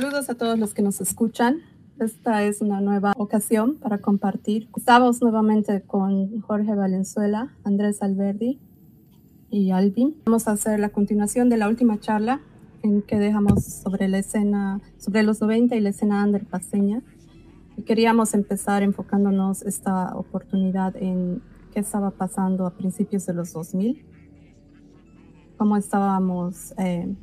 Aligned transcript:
Saludos 0.00 0.30
a 0.30 0.34
todos 0.34 0.58
los 0.58 0.72
que 0.72 0.80
nos 0.80 1.02
escuchan. 1.02 1.58
Esta 1.98 2.42
es 2.44 2.62
una 2.62 2.80
nueva 2.80 3.12
ocasión 3.18 3.74
para 3.74 3.98
compartir. 3.98 4.70
Estamos 4.74 5.20
nuevamente 5.20 5.82
con 5.82 6.40
Jorge 6.40 6.74
Valenzuela, 6.74 7.54
Andrés 7.64 8.00
Alberdi 8.00 8.58
y 9.50 9.72
Alvin. 9.72 10.16
Vamos 10.24 10.48
a 10.48 10.52
hacer 10.52 10.80
la 10.80 10.88
continuación 10.88 11.50
de 11.50 11.58
la 11.58 11.68
última 11.68 12.00
charla 12.00 12.40
en 12.82 13.02
que 13.02 13.18
dejamos 13.18 13.62
sobre 13.62 14.08
la 14.08 14.20
escena, 14.20 14.80
sobre 14.96 15.22
los 15.22 15.42
90 15.42 15.76
y 15.76 15.80
la 15.80 15.90
escena 15.90 16.24
underpaseña. 16.24 17.02
Y 17.76 17.82
queríamos 17.82 18.32
empezar 18.32 18.82
enfocándonos 18.82 19.60
esta 19.60 20.16
oportunidad 20.16 20.96
en 20.96 21.42
qué 21.74 21.80
estaba 21.80 22.10
pasando 22.10 22.64
a 22.64 22.70
principios 22.70 23.26
de 23.26 23.34
los 23.34 23.52
2000, 23.52 24.02
cómo 25.58 25.76
estábamos 25.76 26.72
eh, 26.78 27.14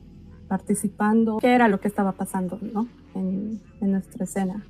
participando, 0.47 1.37
qué 1.39 1.53
era 1.53 1.67
lo 1.67 1.79
que 1.79 1.87
estaba 1.87 2.13
pasando 2.13 2.59
¿no? 2.61 2.87
en, 3.15 3.61
nuestra 3.81 4.25
escena, 4.25 4.65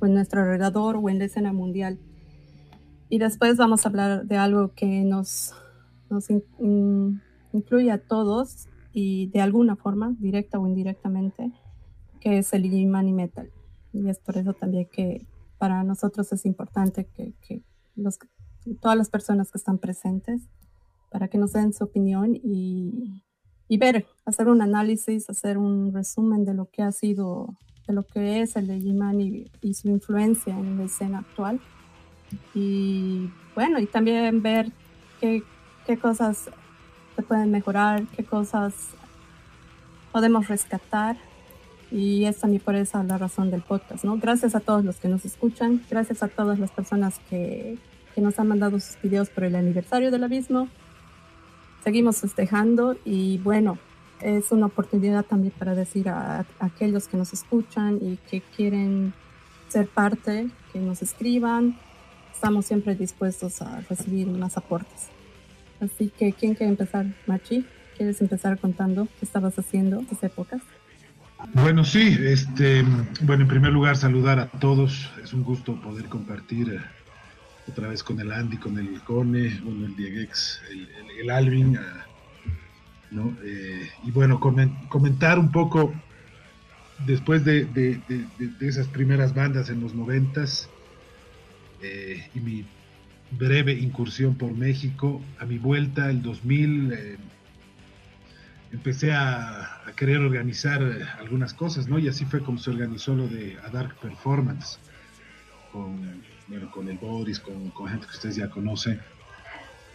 o 0.00 0.06
en 0.06 0.14
nuestro 0.14 0.42
alrededor 0.42 0.96
o 0.96 1.08
en 1.08 1.18
la 1.18 1.24
escena 1.24 1.52
mundial. 1.52 1.98
Y 3.08 3.18
después 3.18 3.56
vamos 3.56 3.84
a 3.84 3.88
hablar 3.88 4.24
de 4.26 4.36
algo 4.36 4.72
que 4.74 5.04
nos, 5.04 5.54
nos 6.08 6.28
incluye 7.52 7.90
a 7.90 7.98
todos 7.98 8.68
y 8.92 9.28
de 9.28 9.40
alguna 9.40 9.76
forma, 9.76 10.14
directa 10.18 10.58
o 10.58 10.66
indirectamente, 10.66 11.52
que 12.20 12.38
es 12.38 12.52
el 12.52 12.86
Money 12.88 13.12
Metal. 13.12 13.50
Y 13.92 14.08
es 14.08 14.18
por 14.18 14.36
eso 14.36 14.52
también 14.52 14.88
que 14.90 15.26
para 15.58 15.84
nosotros 15.84 16.32
es 16.32 16.44
importante 16.46 17.06
que, 17.06 17.34
que 17.46 17.62
los, 17.94 18.18
todas 18.80 18.96
las 18.96 19.10
personas 19.10 19.50
que 19.50 19.58
están 19.58 19.78
presentes, 19.78 20.42
para 21.10 21.28
que 21.28 21.38
nos 21.38 21.52
den 21.52 21.72
su 21.72 21.84
opinión 21.84 22.34
y, 22.34 23.22
y 23.72 23.78
ver, 23.78 24.04
hacer 24.26 24.48
un 24.48 24.60
análisis, 24.60 25.30
hacer 25.30 25.56
un 25.56 25.94
resumen 25.94 26.44
de 26.44 26.52
lo 26.52 26.66
que 26.66 26.82
ha 26.82 26.92
sido, 26.92 27.56
de 27.86 27.94
lo 27.94 28.02
que 28.02 28.42
es 28.42 28.54
el 28.56 28.66
Legiman 28.66 29.18
y, 29.18 29.50
y 29.62 29.72
su 29.72 29.88
influencia 29.88 30.52
en 30.52 30.76
la 30.76 30.84
escena 30.84 31.20
actual. 31.20 31.58
Y 32.54 33.30
bueno, 33.54 33.78
y 33.78 33.86
también 33.86 34.42
ver 34.42 34.70
qué, 35.22 35.42
qué 35.86 35.96
cosas 35.96 36.50
se 37.16 37.22
pueden 37.22 37.50
mejorar, 37.50 38.06
qué 38.14 38.26
cosas 38.26 38.74
podemos 40.12 40.48
rescatar. 40.48 41.16
Y 41.90 42.26
es 42.26 42.40
también 42.40 42.62
por 42.62 42.74
esa 42.74 43.02
la 43.02 43.16
razón 43.16 43.50
del 43.50 43.62
podcast, 43.62 44.04
¿no? 44.04 44.18
Gracias 44.18 44.54
a 44.54 44.60
todos 44.60 44.84
los 44.84 44.96
que 44.96 45.08
nos 45.08 45.24
escuchan, 45.24 45.82
gracias 45.88 46.22
a 46.22 46.28
todas 46.28 46.58
las 46.58 46.70
personas 46.72 47.20
que, 47.30 47.78
que 48.14 48.20
nos 48.20 48.38
han 48.38 48.48
mandado 48.48 48.78
sus 48.80 49.00
videos 49.00 49.30
por 49.30 49.44
el 49.44 49.56
aniversario 49.56 50.10
del 50.10 50.24
abismo, 50.24 50.68
seguimos 51.82 52.20
festejando 52.20 52.96
y 53.04 53.38
bueno, 53.38 53.78
es 54.20 54.52
una 54.52 54.66
oportunidad 54.66 55.24
también 55.24 55.52
para 55.58 55.74
decir 55.74 56.08
a, 56.08 56.46
aquellos 56.60 57.08
que 57.08 57.16
nos 57.16 57.32
escuchan 57.32 57.98
y 58.00 58.16
que 58.30 58.40
quieren 58.40 59.12
ser 59.68 59.88
parte, 59.88 60.48
que 60.72 60.78
nos 60.78 61.02
escriban. 61.02 61.76
Estamos 62.32 62.66
siempre 62.66 62.94
dispuestos 62.94 63.62
a 63.62 63.80
recibir 63.88 64.28
más 64.28 64.56
aportes. 64.56 65.08
Así 65.80 66.12
que, 66.16 66.32
¿quién 66.32 66.54
quiere 66.54 66.70
empezar? 66.70 67.06
Machi, 67.26 67.66
¿quieres 67.96 68.20
empezar 68.20 68.58
contando 68.58 69.08
qué 69.18 69.24
estabas 69.24 69.58
haciendo 69.58 69.98
en 69.98 70.06
esas 70.06 70.24
épocas? 70.24 70.62
Bueno, 71.54 71.84
sí, 71.84 72.16
este, 72.20 72.84
bueno, 73.22 73.42
en 73.42 73.48
primer 73.48 73.72
lugar 73.72 73.96
saludar 73.96 74.38
a 74.38 74.46
todos. 74.46 75.10
Es 75.22 75.32
un 75.32 75.42
gusto 75.42 75.80
poder 75.80 76.06
compartir 76.06 76.72
eh, 76.72 76.80
otra 77.68 77.88
vez 77.88 78.02
con 78.02 78.18
el 78.20 78.32
Andy, 78.32 78.56
con 78.56 78.78
el 78.78 79.00
Cone, 79.02 79.60
bueno, 79.62 79.86
el 79.86 79.96
Diegex, 79.96 80.60
el, 81.20 81.30
Alvin, 81.30 81.76
ah, 81.76 82.06
¿no? 83.10 83.36
Eh, 83.44 83.88
y 84.04 84.10
bueno, 84.10 84.40
comentar 84.40 85.38
un 85.38 85.52
poco 85.52 85.92
después 87.06 87.44
de, 87.44 88.00
esas 88.60 88.88
primeras 88.88 89.34
bandas 89.34 89.70
en 89.70 89.80
los 89.80 89.94
noventas 89.94 90.68
eh, 91.82 92.28
y 92.34 92.40
mi 92.40 92.64
breve 93.32 93.72
incursión 93.72 94.34
por 94.36 94.52
México, 94.52 95.20
a 95.38 95.46
mi 95.46 95.58
vuelta 95.58 96.10
el 96.10 96.22
2000 96.22 96.92
eh, 96.92 97.16
empecé 98.72 99.12
a, 99.12 99.78
querer 99.96 100.18
organizar 100.18 100.82
algunas 101.18 101.52
cosas, 101.52 101.86
¿no? 101.86 101.98
Y 101.98 102.08
así 102.08 102.24
fue 102.24 102.40
como 102.40 102.58
se 102.58 102.70
organizó 102.70 103.14
lo 103.14 103.28
de 103.28 103.58
A 103.62 103.68
Dark 103.68 103.94
Performance 104.00 104.78
con 105.70 106.22
con 106.70 106.88
el 106.88 106.98
Boris, 106.98 107.40
con, 107.40 107.72
gente 107.88 108.06
que 108.06 108.12
ustedes 108.12 108.36
ya 108.36 108.50
conocen, 108.50 109.00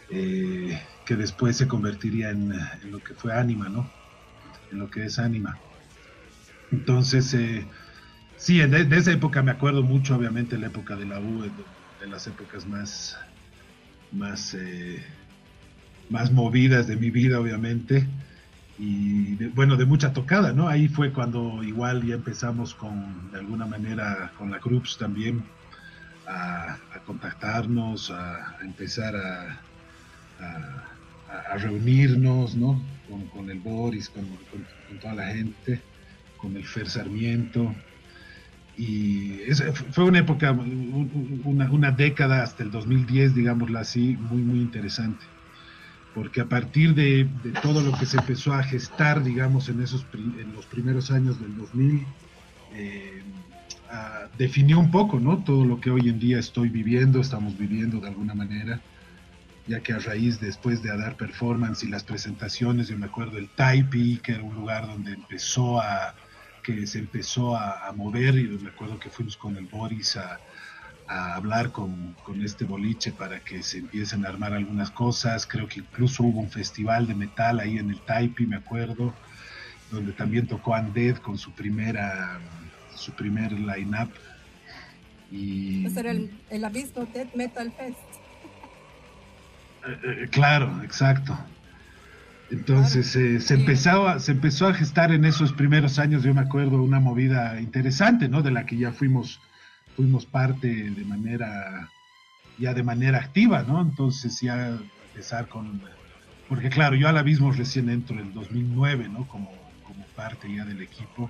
eh, 0.09 0.81
que 1.05 1.15
después 1.15 1.57
se 1.57 1.67
convertiría 1.67 2.29
en, 2.29 2.53
lo 2.89 2.99
que 2.99 3.13
fue 3.13 3.33
Anima, 3.33 3.69
¿no? 3.69 3.89
En 4.71 4.79
lo 4.79 4.89
que 4.89 5.05
es 5.05 5.19
Anima. 5.19 5.57
Entonces, 6.71 7.33
eh, 7.33 7.65
sí, 8.35 8.59
de, 8.59 8.97
esa 8.97 9.11
época 9.11 9.41
me 9.43 9.51
acuerdo 9.51 9.83
mucho, 9.83 10.15
obviamente, 10.15 10.57
la 10.57 10.67
época 10.67 10.95
de 10.95 11.05
la 11.05 11.19
U, 11.19 11.41
de, 11.41 12.07
las 12.07 12.27
épocas 12.27 12.65
más, 12.65 13.17
más, 14.11 14.53
eh, 14.53 15.03
más 16.09 16.31
movidas 16.31 16.87
de 16.87 16.95
mi 16.95 17.09
vida, 17.09 17.39
obviamente. 17.39 18.07
Y 18.79 19.35
bueno, 19.47 19.75
de 19.75 19.85
mucha 19.85 20.13
tocada, 20.13 20.53
¿no? 20.53 20.67
Ahí 20.67 20.87
fue 20.87 21.11
cuando 21.11 21.63
igual 21.63 22.05
ya 22.05 22.15
empezamos 22.15 22.75
con, 22.75 23.31
de 23.31 23.39
alguna 23.39 23.65
manera, 23.65 24.31
con 24.37 24.51
la 24.51 24.59
Groups 24.59 24.97
también, 24.97 25.43
a, 26.27 26.77
contactarnos, 27.05 28.11
a, 28.11 28.57
empezar 28.61 29.15
a, 29.15 29.61
reunirnos, 31.57 32.55
¿no? 32.55 32.81
Con, 33.33 33.49
el 33.49 33.59
Boris, 33.59 34.09
con, 34.09 34.27
toda 34.99 35.15
la 35.15 35.27
gente, 35.27 35.81
con 36.37 36.55
el 36.55 36.65
Fer 36.65 36.89
Sarmiento. 36.89 37.73
Y 38.77 39.39
fue 39.91 40.03
una 40.03 40.19
época, 40.19 40.51
una, 40.51 41.91
década 41.91 42.43
hasta 42.43 42.63
el 42.63 42.71
2010, 42.71 43.33
digámoslo 43.33 43.79
así, 43.79 44.17
muy, 44.19 44.41
muy 44.41 44.59
interesante. 44.59 45.25
Porque 46.13 46.41
a 46.41 46.45
partir 46.45 46.93
de, 46.93 47.27
todo 47.61 47.81
lo 47.81 47.97
que 47.97 48.05
se 48.05 48.17
empezó 48.17 48.53
a 48.53 48.63
gestar, 48.63 49.23
digamos, 49.23 49.69
en, 49.69 49.81
esos, 49.81 50.05
en 50.13 50.53
los 50.53 50.65
primeros 50.65 51.09
años 51.11 51.39
del 51.39 51.55
2000, 51.57 52.05
eh, 52.73 53.21
definió 54.37 54.79
un 54.79 54.91
poco, 54.91 55.19
¿no? 55.19 55.43
Todo 55.43 55.65
lo 55.65 55.79
que 55.79 55.89
hoy 55.89 56.09
en 56.09 56.19
día 56.19 56.39
estoy 56.39 56.69
viviendo, 56.69 57.19
estamos 57.19 57.57
viviendo 57.57 57.99
de 57.99 58.07
alguna 58.07 58.33
manera, 58.33 58.79
ya 59.65 59.79
que 59.81 59.93
a 59.93 59.99
raíz 59.99 60.39
después 60.39 60.81
de 60.81 60.95
dar 60.95 61.15
performance 61.15 61.83
y 61.83 61.87
las 61.87 62.03
presentaciones, 62.03 62.87
yo 62.87 62.97
me 62.97 63.07
acuerdo 63.07 63.37
el 63.37 63.49
Taipi, 63.49 64.17
que 64.17 64.33
era 64.33 64.43
un 64.43 64.55
lugar 64.55 64.87
donde 64.87 65.13
empezó 65.13 65.81
a, 65.81 66.13
que 66.63 66.85
se 66.85 66.99
empezó 66.99 67.55
a, 67.55 67.91
mover 67.95 68.35
y 68.37 68.47
me 68.47 68.69
acuerdo 68.69 68.99
que 68.99 69.09
fuimos 69.09 69.35
con 69.37 69.57
el 69.57 69.65
Boris 69.65 70.17
a, 70.17 70.39
hablar 71.09 71.71
con, 71.71 72.15
con, 72.25 72.43
este 72.43 72.65
boliche 72.65 73.13
para 73.13 73.39
que 73.39 73.63
se 73.63 73.77
empiecen 73.77 74.25
a 74.25 74.29
armar 74.29 74.51
algunas 74.53 74.91
cosas. 74.91 75.47
Creo 75.47 75.65
que 75.65 75.79
incluso 75.79 76.23
hubo 76.23 76.41
un 76.41 76.49
festival 76.49 77.07
de 77.07 77.15
metal 77.15 77.61
ahí 77.61 77.77
en 77.77 77.89
el 77.91 78.01
Taipi, 78.01 78.45
me 78.45 78.57
acuerdo, 78.57 79.13
donde 79.89 80.11
también 80.11 80.47
tocó 80.47 80.73
Undead 80.73 81.15
con 81.19 81.37
su 81.37 81.53
primera 81.53 82.41
su 82.97 83.11
primer 83.13 83.51
line-up. 83.51 84.09
Y... 85.31 85.85
Ese 85.85 85.99
era 85.99 86.11
el, 86.11 86.31
el 86.49 86.65
Abismo 86.65 87.05
Death 87.05 87.33
Metal 87.35 87.71
Fest. 87.71 87.97
Eh, 89.87 89.99
eh, 90.03 90.27
claro, 90.29 90.81
exacto. 90.83 91.37
Entonces 92.49 93.13
eh, 93.15 93.41
se, 93.41 93.55
empezó 93.55 94.07
a, 94.07 94.19
se 94.19 94.31
empezó 94.31 94.67
a 94.67 94.73
gestar 94.73 95.11
en 95.11 95.25
esos 95.25 95.51
primeros 95.51 95.99
años, 95.99 96.23
yo 96.23 96.33
me 96.33 96.41
acuerdo, 96.41 96.81
una 96.81 96.99
movida 96.99 97.59
interesante, 97.59 98.29
¿no? 98.29 98.41
De 98.41 98.51
la 98.51 98.65
que 98.65 98.77
ya 98.77 98.93
fuimos, 98.93 99.41
fuimos 99.95 100.25
parte 100.25 100.67
de 100.67 101.03
manera, 101.03 101.89
ya 102.57 102.73
de 102.73 102.83
manera 102.83 103.17
activa, 103.17 103.63
¿no? 103.63 103.81
Entonces 103.81 104.39
ya 104.39 104.77
empezar 105.09 105.47
con, 105.49 105.81
porque 106.47 106.69
claro, 106.69 106.95
yo 106.95 107.09
al 107.09 107.17
abismo 107.17 107.51
recién 107.51 107.89
entro 107.89 108.17
en 108.17 108.27
el 108.27 108.33
2009, 108.33 109.09
¿no? 109.09 109.27
Como, 109.27 109.51
como 109.83 110.05
parte 110.15 110.53
ya 110.53 110.63
del 110.63 110.81
equipo 110.81 111.29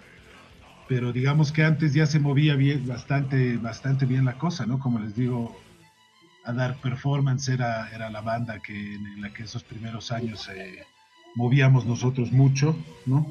pero 0.88 1.12
digamos 1.12 1.51
que 1.51 1.63
antes 1.63 1.94
ya 1.94 2.06
se 2.06 2.19
movía 2.19 2.56
bien, 2.56 2.88
bastante, 2.88 3.57
bastante 3.57 4.06
bien 4.06 4.25
la 4.25 4.38
cosa, 4.38 4.66
¿no? 4.66 4.80
Como 4.80 5.00
les 5.00 5.16
digo, 5.16 5.60
a 6.45 6.54
dar 6.54 6.78
performance 6.78 7.50
era, 7.50 7.89
era 7.94 8.10
la 8.10 8.22
banda 8.22 8.60
que, 8.60 8.95
en 8.95 9.22
la 9.22 9.34
que 9.34 9.44
esos 9.44 9.63
primeros 9.63 10.12
años 10.12 10.48
eh, 10.48 10.86
movíamos 11.36 11.86
nosotros 11.86 12.31
mucho, 12.31 12.78
¿no? 13.06 13.28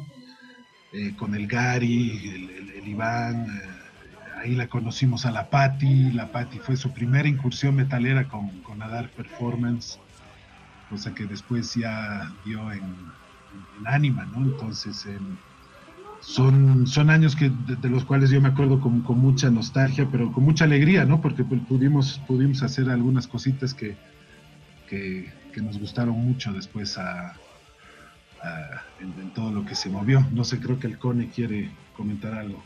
Eh, 0.92 1.14
con 1.16 1.34
el 1.34 1.46
Gary, 1.46 2.70
el, 2.76 2.86
Iván, 2.86 3.46
eh, 3.46 4.38
ahí 4.38 4.54
la 4.54 4.68
conocimos 4.68 5.26
a 5.26 5.30
la 5.30 5.50
Patti, 5.50 6.12
la 6.12 6.30
Patti 6.30 6.58
fue 6.58 6.76
su 6.76 6.92
primera 6.92 7.26
incursión 7.26 7.74
metalera 7.74 8.28
con, 8.28 8.48
con 8.60 8.82
Adar 8.82 9.08
Performance, 9.10 9.98
cosa 10.90 11.14
que 11.14 11.24
después 11.24 11.74
ya 11.74 12.30
dio 12.44 12.70
en, 12.70 12.84
en, 12.84 13.86
Anima, 13.86 14.24
¿no? 14.26 14.44
Entonces, 14.44 15.06
son, 16.26 16.88
son 16.88 17.08
años 17.08 17.36
que, 17.36 17.50
de, 17.50 17.88
los 17.88 18.04
cuales 18.04 18.30
yo 18.30 18.40
me 18.40 18.48
acuerdo 18.48 18.80
con, 18.80 19.02
con, 19.02 19.18
mucha 19.18 19.48
nostalgia, 19.48 20.08
pero 20.10 20.32
con 20.32 20.42
mucha 20.42 20.64
alegría, 20.64 21.04
¿no? 21.04 21.20
Porque 21.20 21.44
pues, 21.44 21.60
pudimos, 21.62 22.20
pudimos 22.26 22.64
hacer 22.64 22.90
algunas 22.90 23.28
cositas 23.28 23.72
que, 23.72 23.94
que, 24.88 25.30
nos 25.62 25.78
gustaron 25.78 26.18
mucho 26.18 26.52
después 26.52 26.98
a, 26.98 27.34
en, 29.00 29.30
todo 29.30 29.52
lo 29.52 29.64
que 29.64 29.76
se 29.76 29.88
movió. 29.88 30.26
No 30.32 30.44
sé, 30.44 30.58
creo 30.58 30.80
que 30.80 30.88
el 30.88 30.98
Cone 30.98 31.30
quiere 31.30 31.70
comentar 31.96 32.34
algo. 32.34 32.62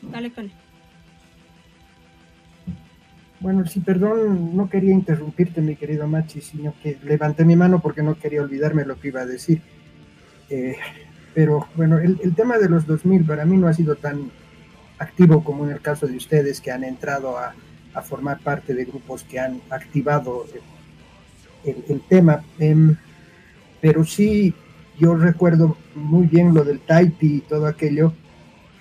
Dale, 0.00 0.32
con 0.32 0.50
Bueno, 3.40 3.66
sí, 3.66 3.80
perdón, 3.80 4.56
no 4.56 4.70
quería 4.70 4.92
interrumpirte, 4.92 5.60
mi 5.60 5.76
querido 5.76 6.08
Machi, 6.08 6.40
sino 6.40 6.74
que 6.82 6.98
levanté 7.04 7.44
mi 7.44 7.56
mano 7.56 7.80
porque 7.80 8.02
no 8.02 8.18
quería 8.18 8.40
olvidarme 8.40 8.86
lo 8.86 8.98
que 8.98 9.08
iba 9.08 9.20
a 9.20 9.26
decir. 9.26 9.60
Eh, 10.48 10.76
pero 11.34 11.66
bueno, 11.76 11.98
el, 11.98 12.34
tema 12.34 12.58
de 12.58 12.68
los 12.68 12.86
2000 12.86 13.24
para 13.24 13.44
mí 13.44 13.56
no 13.56 13.68
ha 13.68 13.72
sido 13.72 13.96
tan 13.96 14.30
activo 14.98 15.42
como 15.42 15.64
en 15.64 15.72
el 15.72 15.80
caso 15.80 16.06
de 16.06 16.16
ustedes 16.16 16.60
que 16.60 16.70
han 16.70 16.84
entrado 16.84 17.38
a, 17.38 17.54
formar 18.04 18.38
parte 18.38 18.74
de 18.74 18.86
grupos 18.86 19.22
que 19.22 19.38
han 19.38 19.60
activado 19.68 20.46
el, 21.62 22.00
tema. 22.08 22.42
Em, 22.58 22.96
pero 23.82 24.02
sí, 24.02 24.54
yo 24.98 25.14
recuerdo 25.14 25.76
muy 25.94 26.26
bien 26.26 26.54
lo 26.54 26.64
del 26.64 26.80
Taipi 26.80 27.36
y 27.36 27.40
todo 27.40 27.66
aquello, 27.66 28.14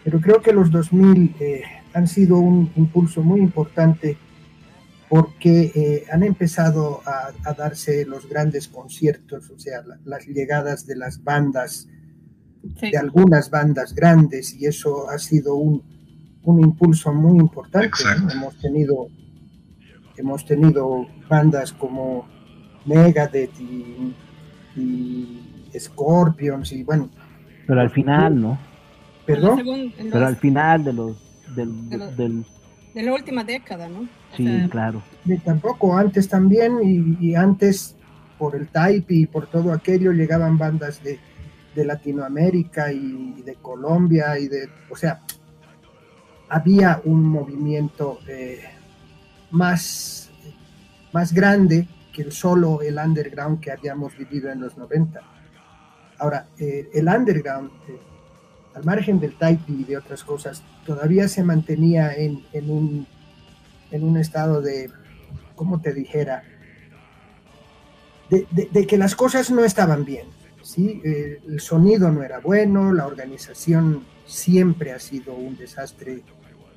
pero 0.03 0.21
creo 0.21 0.41
que 0.41 0.53
los 0.53 0.71
2000 0.71 1.35
eh, 1.41 1.63
han 1.93 2.07
sido 2.07 2.39
un 2.39 2.71
impulso 2.77 3.21
muy 3.21 3.41
importante 3.41 4.17
porque 5.11 5.73
eh, 5.75 6.05
han 6.09 6.23
empezado 6.23 7.01
a, 7.05 7.33
darse 7.53 8.05
los 8.05 8.29
grandes 8.29 8.69
conciertos, 8.69 9.49
o 9.49 9.59
sea, 9.59 9.83
las 10.05 10.25
llegadas 10.25 10.87
de 10.87 10.95
las 10.95 11.21
bandas, 11.21 11.89
de 12.63 12.97
algunas 12.97 13.49
bandas 13.49 13.93
grandes, 13.93 14.53
y 14.53 14.65
eso 14.65 15.09
ha 15.09 15.17
sido 15.17 15.55
un, 15.55 15.83
impulso 16.45 17.13
muy 17.13 17.39
importante. 17.39 17.97
Hemos 18.33 18.57
tenido 18.57 19.07
hemos 20.17 20.45
tenido 20.45 21.07
bandas 21.29 21.71
como 21.73 22.27
Megadeth 22.85 23.51
y, 23.59 24.13
Scorpions 25.77 26.71
y 26.73 26.83
bueno. 26.83 27.09
Pero 27.65 27.81
al 27.81 27.89
final, 27.89 28.41
¿no? 28.41 28.59
¿Perdón? 29.25 29.93
Pero 29.97 30.25
al 30.25 30.35
final 30.35 30.83
de 30.83 30.93
los 30.93 31.17
del 31.55 32.45
de 32.93 33.03
la 33.03 33.13
última 33.13 33.43
década, 33.43 33.87
¿no? 33.87 34.07
Sí, 34.35 34.67
claro. 34.69 35.01
Y 35.25 35.37
tampoco, 35.37 35.95
antes 35.95 36.27
también, 36.27 36.77
y, 36.83 37.35
antes 37.35 37.95
por 38.37 38.55
el 38.55 38.67
type 38.67 39.13
y 39.13 39.25
por 39.27 39.47
todo 39.47 39.71
aquello 39.71 40.11
llegaban 40.11 40.57
bandas 40.57 41.01
de, 41.03 41.19
Latinoamérica 41.75 42.91
y, 42.91 43.41
de 43.41 43.55
Colombia 43.55 44.37
y 44.37 44.47
de, 44.47 44.69
o 44.89 44.95
sea, 44.95 45.21
había 46.49 47.01
un 47.05 47.23
movimiento 47.23 48.19
eh, 48.27 48.61
más, 49.51 50.29
más 51.13 51.33
grande 51.33 51.87
que 52.13 52.29
solo 52.29 52.81
el 52.81 52.97
underground 52.97 53.59
que 53.59 53.71
habíamos 53.71 54.17
vivido 54.17 54.51
en 54.51 54.59
los 54.59 54.77
90. 54.77 55.21
Ahora, 56.19 56.47
eh, 56.59 56.89
el 56.93 57.07
underground, 57.07 57.71
eh, 57.87 57.97
al 58.75 58.83
margen 58.83 59.19
del 59.19 59.37
type 59.37 59.71
y 59.71 59.83
de 59.85 59.97
otras 59.97 60.23
cosas, 60.23 60.61
todavía 60.85 61.27
se 61.27 61.43
mantenía 61.43 62.13
en, 62.13 62.43
un, 62.69 63.07
en 63.91 64.03
un 64.03 64.17
estado 64.17 64.61
de, 64.61 64.89
¿cómo 65.55 65.81
te 65.81 65.93
dijera? 65.93 66.43
De, 68.29 68.87
que 68.87 68.97
las 68.97 69.15
cosas 69.15 69.51
no 69.51 69.63
estaban 69.65 70.05
bien. 70.05 70.27
¿Sí? 70.71 71.01
Eh, 71.03 71.41
el 71.47 71.59
sonido 71.59 72.09
no 72.11 72.23
era 72.23 72.39
bueno, 72.39 72.93
la 72.93 73.05
organización 73.05 74.05
siempre 74.25 74.93
ha 74.93 74.99
sido 74.99 75.33
un 75.33 75.57
desastre. 75.57 76.23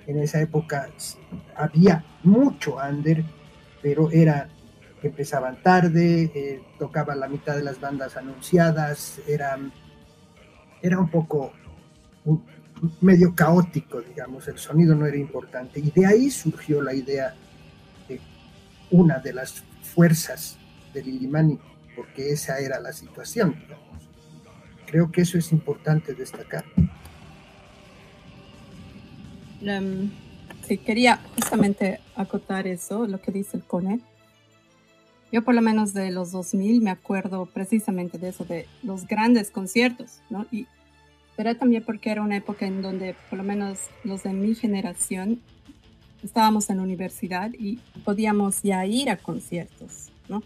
En 0.07 0.19
esa 0.19 0.41
época 0.41 0.91
había 1.57 2.05
mucho 2.23 2.77
under, 2.77 3.25
pero 3.81 4.11
era 4.11 4.49
empezaban 5.03 5.63
tarde, 5.63 6.31
eh, 6.35 6.63
tocaban 6.79 7.21
la 7.21 7.29
mitad 7.29 7.57
de 7.57 7.63
las 7.63 7.81
bandas 7.81 8.17
anunciadas, 8.17 9.21
era, 9.29 9.59
era 10.83 10.99
un 10.99 11.11
poco 11.11 11.53
medio 13.01 13.35
caótico, 13.35 14.01
digamos, 14.01 14.49
el 14.49 14.59
sonido 14.59 14.95
no 14.95 15.07
era 15.07 15.17
importante. 15.17 15.81
Y 15.81 15.91
de 15.91 16.07
ahí 16.07 16.31
surgió 16.31 16.83
la 16.83 16.95
idea 16.95 17.35
de 18.09 18.21
una 18.91 19.19
de 19.19 19.35
las 19.35 19.63
fuerzas 19.83 20.59
del 20.93 21.09
Illimani, 21.09 21.59
porque 21.95 22.31
esa 22.31 22.59
era 22.59 22.81
la 22.81 22.93
situación, 22.93 23.57
Creo 24.95 25.11
que 25.11 25.23
eso 25.23 25.39
es 25.39 25.51
importante 25.51 26.15
destacar. 26.15 26.65
Um, 29.61 30.13
quería 30.87 31.19
justamente 31.35 31.99
acotar 32.15 32.69
eso, 32.69 33.05
lo 33.09 33.21
que 33.21 33.33
dice 33.33 33.57
el 33.57 33.65
CONE. 33.65 33.99
Yo 35.33 35.43
por 35.43 35.57
lo 35.57 35.63
menos 35.63 35.95
de 35.95 36.13
los 36.13 36.31
2000 36.31 36.81
me 36.81 36.93
acuerdo 36.93 37.47
precisamente 37.47 38.19
de 38.19 38.29
eso, 38.29 38.45
de 38.45 38.69
los 38.85 39.09
grandes 39.09 39.51
conciertos, 39.51 40.21
¿no? 40.31 40.47
Y 40.53 40.69
pero 41.35 41.57
también 41.57 41.83
porque 41.83 42.13
era 42.13 42.23
una 42.23 42.37
época 42.37 42.65
en 42.65 42.81
donde 42.81 43.17
por 43.31 43.39
lo 43.39 43.43
menos 43.43 43.91
los 44.05 44.23
de 44.23 44.33
mi 44.33 44.55
generación 44.55 45.41
estábamos 46.23 46.71
en 46.71 46.77
la 46.77 46.85
universidad 46.85 47.51
y 47.53 47.81
podíamos 48.05 48.63
ya 48.63 48.87
ir 48.87 49.11
a 49.11 49.17
conciertos, 49.17 50.13
¿no? 50.29 50.45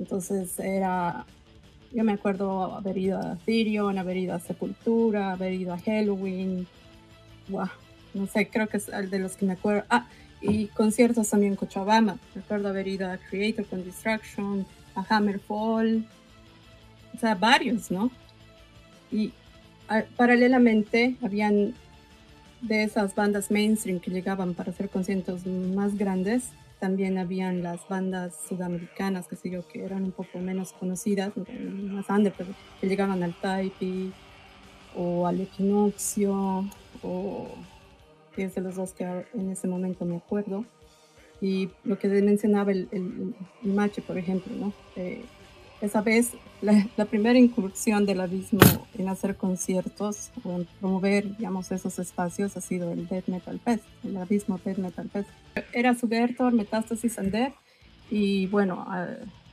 Entonces 0.00 0.58
era, 0.58 1.24
yo 1.96 2.04
me 2.04 2.12
acuerdo 2.12 2.74
haber 2.74 2.98
ido 2.98 3.18
a 3.18 3.36
Therion, 3.46 3.96
haber 3.96 4.18
ido 4.18 4.34
a 4.34 4.38
Sepultura, 4.38 5.32
haber 5.32 5.54
ido 5.54 5.72
a 5.72 5.78
Halloween, 5.78 6.66
no 8.12 8.26
sé, 8.26 8.48
creo 8.48 8.68
que 8.68 8.76
es 8.76 8.88
el 8.90 9.08
de 9.08 9.18
los 9.18 9.36
que 9.36 9.46
me 9.46 9.54
acuerdo. 9.54 9.84
Ah, 9.88 10.06
y 10.42 10.66
conciertos 10.66 11.30
también 11.30 11.52
en 11.52 11.56
Cochabamba, 11.56 12.18
recuerdo 12.34 12.68
haber 12.68 12.86
ido 12.86 13.10
a 13.10 13.16
Creator 13.16 13.64
con 13.64 13.82
Distraction, 13.82 14.66
a 14.94 15.06
Hammerfall, 15.08 16.06
o 17.14 17.18
sea, 17.18 17.34
varios, 17.34 17.90
¿no? 17.90 18.10
Y 19.10 19.32
paralelamente 20.18 21.16
habían 21.22 21.72
de 22.60 22.82
esas 22.82 23.14
bandas 23.14 23.50
mainstream 23.50 24.00
que 24.00 24.10
llegaban 24.10 24.52
para 24.52 24.70
hacer 24.70 24.90
conciertos 24.90 25.46
más 25.46 25.96
grandes, 25.96 26.50
también 26.78 27.18
habían 27.18 27.62
las 27.62 27.88
bandas 27.88 28.34
sudamericanas, 28.48 29.28
que 29.28 29.36
sé 29.36 29.50
yo, 29.50 29.66
que 29.66 29.84
eran 29.84 30.04
un 30.04 30.12
poco 30.12 30.38
menos 30.38 30.72
conocidas, 30.72 31.32
más 31.36 32.08
under, 32.10 32.32
pero 32.36 32.50
que 32.80 32.88
llegaban 32.88 33.22
al 33.22 33.34
Taipi 33.34 34.12
o 34.94 35.26
al 35.26 35.40
Equinoccio, 35.40 36.64
o 37.02 37.48
que 38.34 38.44
es 38.44 38.54
de 38.54 38.60
los 38.60 38.76
dos 38.76 38.92
que 38.92 39.04
en 39.04 39.50
ese 39.50 39.68
momento 39.68 40.04
me 40.04 40.16
acuerdo. 40.16 40.64
Y 41.40 41.70
lo 41.84 41.98
que 41.98 42.08
mencionaba 42.08 42.72
el, 42.72 42.88
el, 42.92 43.34
Mache, 43.62 44.00
por 44.02 44.16
ejemplo, 44.16 44.54
¿no? 44.54 44.72
Eh, 44.96 45.22
esa 45.80 46.00
vez 46.00 46.32
la, 46.62 47.04
primera 47.04 47.38
incursión 47.38 48.06
del 48.06 48.20
abismo 48.20 48.60
en 48.96 49.08
hacer 49.08 49.36
conciertos 49.36 50.30
o 50.42 50.56
en 50.56 50.64
promover, 50.80 51.36
digamos, 51.36 51.70
esos 51.70 51.98
espacios 51.98 52.56
ha 52.56 52.60
sido 52.60 52.92
el 52.92 53.06
Death 53.08 53.28
Metal 53.28 53.60
Fest, 53.60 53.84
el 54.04 54.16
abismo 54.16 54.58
Death 54.64 54.78
Metal 54.78 55.08
Fest. 55.10 55.28
Era 55.72 55.94
Subvertor, 55.94 56.52
Metástasis 56.52 57.18
and 57.18 57.34
y 58.10 58.46
bueno, 58.46 58.84
ah, 58.88 59.06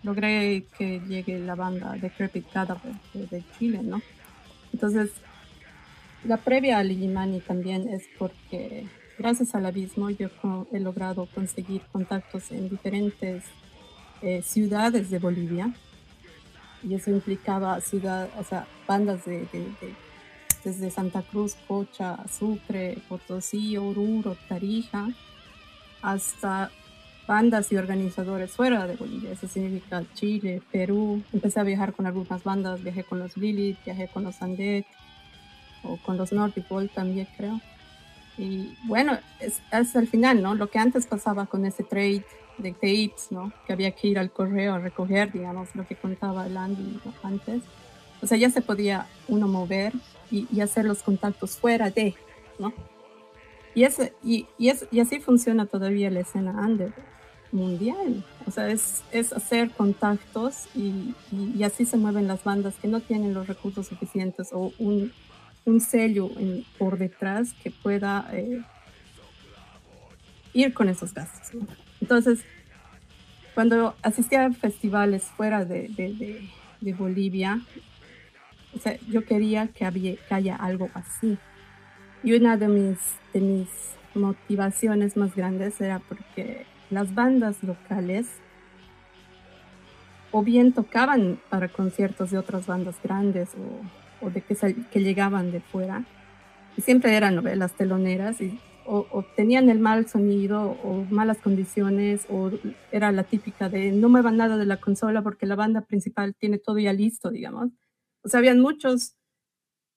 logré 0.03 0.65
que 0.77 1.01
llegue 1.07 1.39
la 1.39 1.55
banda 1.55 1.97
Decrepit 1.99 2.49
Cadaver 2.51 2.93
de, 3.13 3.25
de, 3.27 3.43
Chile, 3.57 3.81
¿no? 3.83 4.01
Entonces, 4.71 5.11
la 6.23 6.37
previa 6.37 6.77
a 6.77 6.83
Ligimani 6.83 7.39
también 7.41 7.89
es 7.89 8.03
porque 8.17 8.85
gracias 9.17 9.55
al 9.55 9.65
abismo 9.65 10.09
yo 10.09 10.29
he 10.71 10.79
logrado 10.79 11.27
conseguir 11.33 11.81
contactos 11.91 12.51
en 12.51 12.69
diferentes 12.69 13.43
eh, 14.21 14.41
ciudades 14.41 15.09
de 15.09 15.19
Bolivia 15.19 15.73
y 16.83 16.95
eso 16.95 17.11
implicaba 17.11 17.79
ciudad, 17.81 18.29
o 18.37 18.43
sea, 18.43 18.67
bandas 18.87 19.25
de, 19.25 19.47
desde 20.63 20.91
Santa 20.91 21.21
Cruz, 21.21 21.55
Cocha, 21.67 22.17
Sucre, 22.29 22.97
Potosí, 23.07 23.77
Oruro, 23.77 24.35
Tarija, 24.47 25.07
hasta 26.01 26.71
bandas 27.27 27.71
y 27.71 27.77
organizadores 27.77 28.51
fuera 28.51 28.85
de 28.85 28.95
Bolivia, 28.95 29.31
eso 29.31 29.47
significa 29.47 30.03
Chile, 30.13 30.61
Perú. 30.71 31.23
Empecé 31.31 31.59
a 31.61 31.63
viajar 31.63 31.93
con 31.93 32.05
algunas 32.05 32.43
bandas, 32.43 32.83
viajé 32.83 33.03
con 33.03 33.19
los 33.19 33.37
Lilith, 33.37 33.77
viajé 33.85 34.09
con 34.09 34.23
los 34.23 34.41
Andet 34.41 34.85
o 35.83 35.97
con 35.97 36.17
los 36.17 36.33
Nordic 36.33 36.67
Ball 36.67 36.89
también 36.89 37.27
creo. 37.37 37.61
Y 38.37 38.75
bueno, 38.85 39.17
es, 39.39 39.61
es 39.71 39.95
el 39.95 40.07
final, 40.07 40.41
¿no? 40.41 40.55
Lo 40.55 40.69
que 40.69 40.79
antes 40.79 41.05
pasaba 41.05 41.45
con 41.45 41.65
ese 41.65 41.83
trade 41.83 42.25
de 42.57 42.73
tapes, 42.73 43.31
¿no? 43.31 43.51
Que 43.65 43.73
había 43.73 43.91
que 43.91 44.07
ir 44.07 44.19
al 44.19 44.31
correo 44.31 44.73
a 44.73 44.79
recoger, 44.79 45.31
digamos, 45.31 45.75
lo 45.75 45.85
que 45.85 45.95
contaba 45.95 46.45
el 46.45 46.57
Andy 46.57 46.99
antes. 47.23 47.63
O 48.21 48.27
sea, 48.27 48.37
ya 48.37 48.49
se 48.49 48.61
podía 48.61 49.07
uno 49.27 49.47
mover 49.47 49.93
y, 50.31 50.61
hacer 50.61 50.85
los 50.85 51.03
contactos 51.03 51.57
fuera 51.57 51.89
de, 51.89 52.15
¿no? 52.57 52.73
Y, 53.75 53.83
ese, 53.83 54.13
y, 54.23 54.47
y, 54.57 54.69
es, 54.69 54.87
y 54.91 54.99
así 54.99 55.19
funciona 55.19 55.65
todavía 55.65 56.09
la 56.09 56.21
escena 56.21 56.51
under 56.51 56.93
mundial. 57.51 58.25
O 58.45 58.51
sea, 58.51 58.69
es, 58.69 59.03
es 59.11 59.31
hacer 59.31 59.71
contactos 59.71 60.67
y, 60.75 61.13
y, 61.31 61.63
así 61.63 61.85
se 61.85 61.97
mueven 61.97 62.27
las 62.27 62.43
bandas 62.43 62.75
que 62.75 62.87
no 62.87 62.99
tienen 62.99 63.33
los 63.33 63.47
recursos 63.47 63.87
suficientes 63.87 64.49
o 64.51 64.73
un, 64.79 65.11
un 65.65 65.79
sello 65.79 66.29
en, 66.37 66.65
por 66.77 66.97
detrás 66.97 67.53
que 67.61 67.71
pueda 67.71 68.27
eh, 68.33 68.61
ir 70.53 70.73
con 70.73 70.89
esos 70.89 71.13
gastos. 71.13 71.53
¿no? 71.53 71.82
Entonces, 72.03 72.43
cuando 73.55 73.95
asistía 74.01 74.45
a 74.45 74.51
festivales 74.51 75.23
fuera 75.23 75.63
de, 75.63 76.49
Bolivia, 76.97 77.61
yo 79.07 79.23
quería 79.23 79.69
que, 79.69 79.85
haya 80.29 80.55
algo 80.57 80.89
así. 80.95 81.37
Y 82.21 82.33
una 82.33 82.57
de 82.57 82.67
mis, 82.67 82.97
de 83.33 83.39
mis 83.39 83.69
motivaciones 84.15 85.15
más 85.15 85.33
grandes 85.33 85.79
era 85.79 85.99
porque 85.99 86.65
las 86.89 87.15
bandas 87.15 87.63
locales 87.63 88.27
o 90.33 90.43
bien 90.43 90.73
tocaban 90.73 91.39
para 91.49 91.69
conciertos 91.69 92.31
de 92.31 92.37
otras 92.37 92.67
bandas 92.67 92.97
grandes 93.01 93.51
o, 94.21 94.29
de 94.29 94.41
que, 94.41 94.57
que 94.91 94.99
llegaban 94.99 95.53
de 95.53 95.61
fuera. 95.61 96.03
Y 96.75 96.81
siempre 96.81 97.15
eran 97.15 97.35
novelas 97.35 97.71
teloneras 97.71 98.41
y 98.41 98.59
o, 98.85 99.23
tenían 99.35 99.69
el 99.69 99.79
mal 99.79 100.07
sonido 100.07 100.77
o 100.83 101.05
malas 101.09 101.39
condiciones 101.39 102.25
o 102.29 102.51
era 102.91 103.11
la 103.11 103.23
típica 103.23 103.69
de 103.69 103.91
no 103.91 104.09
muevan 104.09 104.37
nada 104.37 104.57
de 104.57 104.65
la 104.65 104.77
consola 104.77 105.21
porque 105.21 105.45
la 105.45 105.55
banda 105.55 105.81
principal 105.81 106.35
tiene 106.35 106.57
todo 106.57 106.79
ya 106.79 106.93
listo, 106.93 107.29
digamos. 107.29 107.69
O 108.23 108.29
sea, 108.29 108.39
habían 108.39 108.59
muchos, 108.59 109.15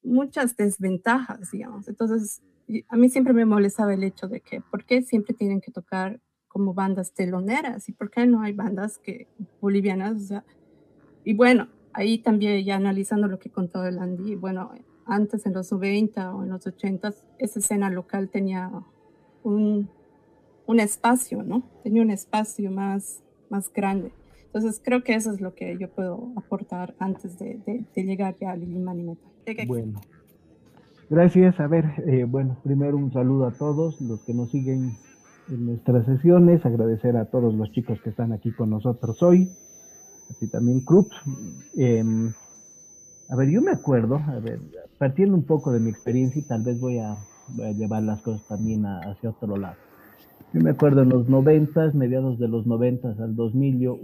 muchas 0.03 0.57
desventajas, 0.57 1.51
digamos. 1.51 1.89
Entonces, 1.89 2.43
a 2.89 2.97
mí 2.97 3.09
siempre 3.09 3.33
me 3.33 3.45
molestaba 3.45 3.95
el 3.95 4.05
hecho 4.05 4.29
de 4.29 4.41
que, 4.41 4.61
¿por 4.61 4.85
qué 4.85 5.03
siempre 5.03 5.35
tienen 5.35 5.61
que 5.61 5.73
tocar 5.73 6.21
como 6.49 6.75
bandas 6.75 7.13
teloneras? 7.13 7.89
¿Y 7.89 7.93
por 7.93 8.11
qué 8.11 8.27
no 8.27 8.43
hay 8.43 8.53
bandas 8.53 8.99
que, 8.99 9.29
bolivianas? 9.61 10.17
O 10.17 10.27
sea, 10.27 10.45
y 11.25 11.35
bueno, 11.35 11.69
ahí 11.93 12.19
también 12.19 12.65
ya 12.65 12.77
analizando 12.77 13.27
lo 13.27 13.39
que 13.39 13.51
contó 13.51 13.85
el 13.85 13.99
Andy, 13.99 14.35
bueno, 14.35 14.73
antes 15.07 15.47
en 15.47 15.55
los 15.55 15.71
90 15.73 16.35
o 16.35 16.43
en 16.43 16.51
los 16.51 16.67
80, 16.67 17.15
esa 17.39 17.59
escena 17.59 17.91
local 17.91 18.29
tenía 18.29 18.71
un, 19.43 19.89
un 20.67 20.81
espacio, 20.81 21.43
¿no? 21.43 21.63
Tenía 21.83 22.03
un 22.03 22.11
espacio 22.11 22.71
más, 22.71 23.23
más 23.49 23.73
grande. 23.73 24.13
Entonces 24.47 24.81
creo 24.83 25.05
que 25.05 25.15
eso 25.15 25.33
es 25.33 25.41
lo 25.41 25.55
que 25.55 25.77
yo 25.79 25.89
puedo 25.91 26.31
aportar 26.37 26.95
antes 26.99 27.39
de, 27.39 27.59
de, 27.67 28.05
llegar 28.05 28.37
ya 28.41 28.53
al 28.53 28.61
Limani 28.61 29.03
Metal. 29.03 29.67
Bueno, 29.67 30.01
gracias. 31.11 31.61
A 31.61 31.67
ver, 31.67 31.85
eh, 32.07 32.25
bueno, 32.25 32.57
primero 32.65 32.97
un 32.97 33.13
saludo 33.13 33.47
a 33.47 33.53
todos 33.53 34.01
los 34.01 34.21
que 34.23 34.35
nos 34.35 34.51
siguen 34.51 34.97
en 35.51 35.67
nuestras 35.67 36.07
sesiones, 36.07 36.65
agradecer 36.65 37.17
a 37.17 37.27
todos 37.27 37.55
los 37.55 37.71
chicos 37.73 38.01
que 38.01 38.11
están 38.11 38.33
aquí 38.33 38.51
con 38.51 38.71
nosotros 38.71 39.23
hoy, 39.23 39.51
así 40.31 40.49
también 40.49 40.81
Krupp. 40.81 41.13
Em, 41.77 42.33
a 43.29 43.37
ver, 43.37 43.51
yo 43.51 43.61
me 43.63 43.73
acuerdo, 43.73 44.17
a 44.17 44.39
ver, 44.41 44.61
partiendo 44.99 45.35
un 45.35 45.45
poco 45.45 45.73
de 45.73 45.81
mi 45.81 45.91
experiencia 45.91 46.41
y 46.41 46.45
tal 46.45 46.63
vez 46.63 46.81
voy 46.81 46.99
a, 46.99 47.17
llevar 47.77 48.03
las 48.03 48.23
cosas 48.23 48.45
también 48.49 48.85
hacia 48.85 49.31
otro 49.31 49.57
lado. 49.57 49.77
Yo 50.53 50.61
me 50.61 50.71
acuerdo 50.71 51.03
en 51.03 51.11
los 51.11 51.29
noventas, 51.29 51.95
mediados 51.95 52.39
de 52.39 52.49
los 52.49 52.67
noventas 52.67 53.21
al 53.21 53.37
2000, 53.37 53.79
yo 53.79 53.99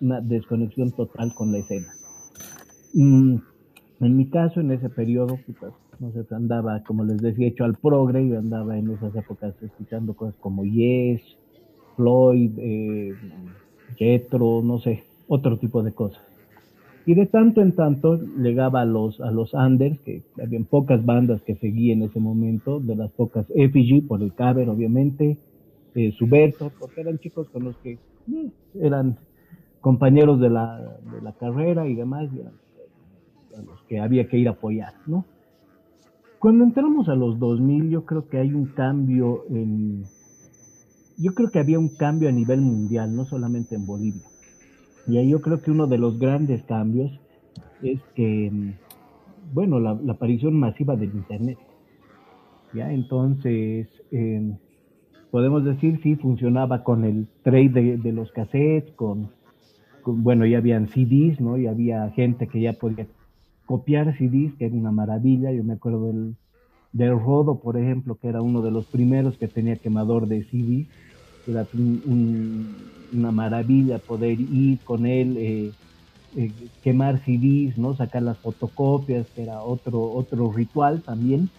una 0.00 0.20
desconexión 0.20 0.92
total 0.92 1.34
con 1.34 1.50
la 1.50 1.58
escena. 1.58 1.92
Mm, 2.94 3.36
en 4.00 4.16
mi 4.16 4.28
caso, 4.28 4.60
en 4.60 4.70
ese 4.70 4.88
periodo, 4.88 5.38
no 5.98 6.12
sé, 6.12 6.26
andaba, 6.34 6.82
como 6.84 7.04
les 7.04 7.18
decía, 7.18 7.48
hecho 7.48 7.64
al 7.64 7.74
progre, 7.74 8.22
y 8.22 8.34
andaba 8.34 8.78
en 8.78 8.90
esas 8.90 9.14
épocas 9.16 9.54
escuchando 9.62 10.14
cosas 10.14 10.36
como 10.40 10.64
Yes, 10.64 11.22
Floyd, 11.96 12.52
eh, 12.58 13.14
no 14.40 14.78
sé, 14.78 15.04
otro 15.28 15.58
tipo 15.58 15.82
de 15.82 15.92
cosas. 15.92 16.22
Y 17.06 17.14
de 17.14 17.26
tanto 17.26 17.62
en 17.62 17.72
tanto 17.76 18.18
llegaba 18.36 18.80
a 18.80 18.84
los, 18.84 19.20
a 19.20 19.30
los 19.30 19.54
Anders, 19.54 20.00
que 20.00 20.24
habían 20.42 20.64
pocas 20.64 21.04
bandas 21.04 21.40
que 21.42 21.54
seguí 21.54 21.92
en 21.92 22.02
ese 22.02 22.18
momento, 22.18 22.80
de 22.80 22.96
las 22.96 23.12
pocas 23.12 23.46
Effigy, 23.54 24.00
por 24.00 24.20
el 24.22 24.32
cover 24.32 24.68
obviamente, 24.68 25.38
eh, 25.94 26.12
porque 26.18 27.00
eran 27.00 27.18
chicos 27.20 27.48
con 27.50 27.62
los 27.62 27.76
que 27.76 27.92
eh, 27.92 28.50
eran 28.74 29.16
compañeros 29.80 30.40
de 30.40 30.50
la, 30.50 30.98
de 31.12 31.22
la 31.22 31.32
carrera 31.34 31.86
y 31.86 31.94
demás, 31.94 32.28
y 32.34 32.40
eran 32.40 32.54
a 33.56 33.62
los 33.62 33.80
que 33.84 34.00
había 34.00 34.28
que 34.28 34.38
ir 34.38 34.48
a 34.48 34.52
apoyar, 34.52 34.94
¿no? 35.06 35.24
Cuando 36.40 36.64
entramos 36.64 37.08
a 37.08 37.14
los 37.14 37.38
2000, 37.38 37.88
yo 37.88 38.04
creo 38.04 38.28
que 38.28 38.38
hay 38.38 38.52
un 38.52 38.66
cambio 38.66 39.44
en... 39.48 40.02
Yo 41.16 41.34
creo 41.34 41.50
que 41.50 41.60
había 41.60 41.78
un 41.78 41.96
cambio 41.96 42.28
a 42.28 42.32
nivel 42.32 42.60
mundial, 42.60 43.14
no 43.14 43.24
solamente 43.24 43.76
en 43.76 43.86
Bolivia 43.86 44.26
y 45.06 45.18
ahí 45.18 45.30
yo 45.30 45.40
creo 45.40 45.60
que 45.60 45.70
uno 45.70 45.86
de 45.86 45.98
los 45.98 46.18
grandes 46.18 46.62
cambios 46.64 47.12
es 47.82 48.00
que, 48.14 48.50
bueno, 49.52 49.78
la, 49.78 49.98
aparición 50.08 50.58
masiva 50.58 50.96
del 50.96 51.14
Internet. 51.14 51.58
¿ya? 52.72 52.92
Entonces, 52.92 53.88
em, 54.10 54.56
podemos 55.30 55.64
decir, 55.64 56.00
sí, 56.02 56.16
funcionaba 56.16 56.82
con 56.82 57.04
el 57.04 57.26
trade 57.42 57.98
de, 57.98 58.12
los 58.12 58.32
cassettes, 58.32 58.92
con, 58.94 59.30
bueno, 60.04 60.46
ya 60.46 60.58
habían 60.58 60.88
CDs, 60.88 61.40
¿no? 61.40 61.56
Y 61.56 61.66
había 61.66 62.10
gente 62.10 62.48
que 62.48 62.60
ya 62.60 62.72
podía 62.72 63.06
copiar 63.66 64.16
CDs, 64.16 64.54
que 64.54 64.66
era 64.66 64.74
una 64.74 64.92
maravilla. 64.92 65.52
Yo 65.52 65.62
me 65.62 65.74
acuerdo 65.74 66.06
del, 66.06 66.36
del 66.92 67.10
Rodo, 67.10 67.60
por 67.60 67.76
ejemplo, 67.76 68.16
que 68.16 68.28
era 68.28 68.42
uno 68.42 68.62
de 68.62 68.70
los 68.70 68.86
primeros 68.86 69.36
que 69.38 69.48
tenía 69.48 69.76
quemador 69.76 70.26
de 70.26 70.44
CDs. 70.44 70.88
Era 71.46 71.66
un 71.74 72.74
una 73.12 73.32
maravilla 73.32 73.98
poder 73.98 74.40
ir 74.40 74.78
con 74.80 75.06
él, 75.06 75.36
eh, 75.36 75.72
eh, 76.36 76.52
quemar 76.82 77.22
CDs, 77.24 77.78
¿no? 77.78 77.96
Sacar 77.96 78.22
las 78.22 78.38
fotocopias, 78.38 79.26
que 79.34 79.42
era 79.42 79.62
otro, 79.62 80.02
otro 80.12 80.52
ritual 80.52 81.02
también. 81.02 81.50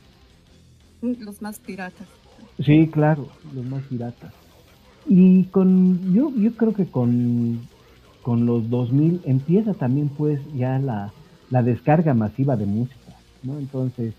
Los 1.02 1.42
más 1.42 1.60
piratas. 1.60 2.08
Sí, 2.64 2.88
claro, 2.88 3.28
los 3.54 3.66
más 3.66 3.84
piratas. 3.84 4.34
Y 5.08 5.46
con, 5.46 6.14
yo, 6.14 6.32
yo 6.36 6.54
creo 6.56 6.74
que 6.74 6.86
con, 6.86 7.62
con 8.22 8.46
los 8.46 8.70
2000 8.70 9.22
empieza 9.26 9.74
también 9.74 10.10
pues 10.10 10.42
ya 10.56 10.80
la, 10.80 11.14
la 11.50 11.64
descarga 11.64 12.14
masiva 12.14 12.56
de 12.58 12.66
música, 12.66 13.14
¿no? 13.44 13.58
Entonces, 13.58 14.14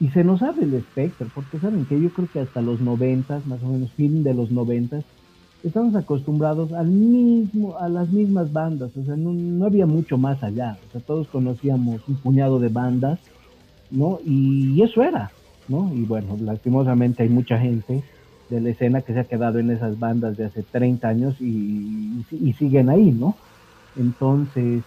y 0.00 0.08
se 0.08 0.24
nos 0.24 0.42
abre 0.42 0.64
el 0.64 0.74
espectro, 0.74 1.28
porque 1.34 1.58
saben 1.58 1.84
que 1.84 2.00
yo 2.00 2.10
creo 2.10 2.26
que 2.32 2.40
hasta 2.40 2.62
los 2.62 2.80
90, 2.80 3.42
más 3.44 3.62
o 3.62 3.66
menos 3.66 3.92
fin 3.92 4.22
de 4.22 4.32
los 4.32 4.50
90, 4.50 5.02
estamos 5.62 5.94
acostumbrados 5.94 6.72
al 6.72 6.86
mismo, 6.86 7.76
a 7.76 7.86
las 7.90 8.08
mismas 8.08 8.50
bandas, 8.50 8.96
o 8.96 9.04
sea, 9.04 9.14
no, 9.14 9.66
había 9.66 9.84
mucho 9.84 10.16
más 10.16 10.42
allá, 10.42 10.78
o 10.88 10.92
sea, 10.92 11.02
todos 11.02 11.28
conocíamos 11.28 12.00
un 12.08 12.16
puñado 12.16 12.58
de 12.58 12.68
bandas, 12.68 13.20
¿no? 13.90 14.18
Y, 14.24 14.80
eso 14.80 15.02
era, 15.02 15.30
¿no? 15.68 15.92
Y 15.94 16.04
bueno, 16.04 16.34
lastimosamente 16.40 17.22
hay 17.22 17.28
mucha 17.28 17.58
gente 17.58 18.02
de 18.48 18.60
la 18.60 18.70
escena 18.70 19.02
que 19.02 19.12
se 19.12 19.20
ha 19.20 19.24
quedado 19.24 19.58
en 19.58 19.70
esas 19.70 19.98
bandas 19.98 20.36
de 20.38 20.46
hace 20.46 20.62
30 20.62 21.08
años 21.08 21.40
y, 21.40 22.24
siguen 22.58 22.88
ahí, 22.88 23.10
¿no? 23.10 23.36
Entonces, 23.96 24.82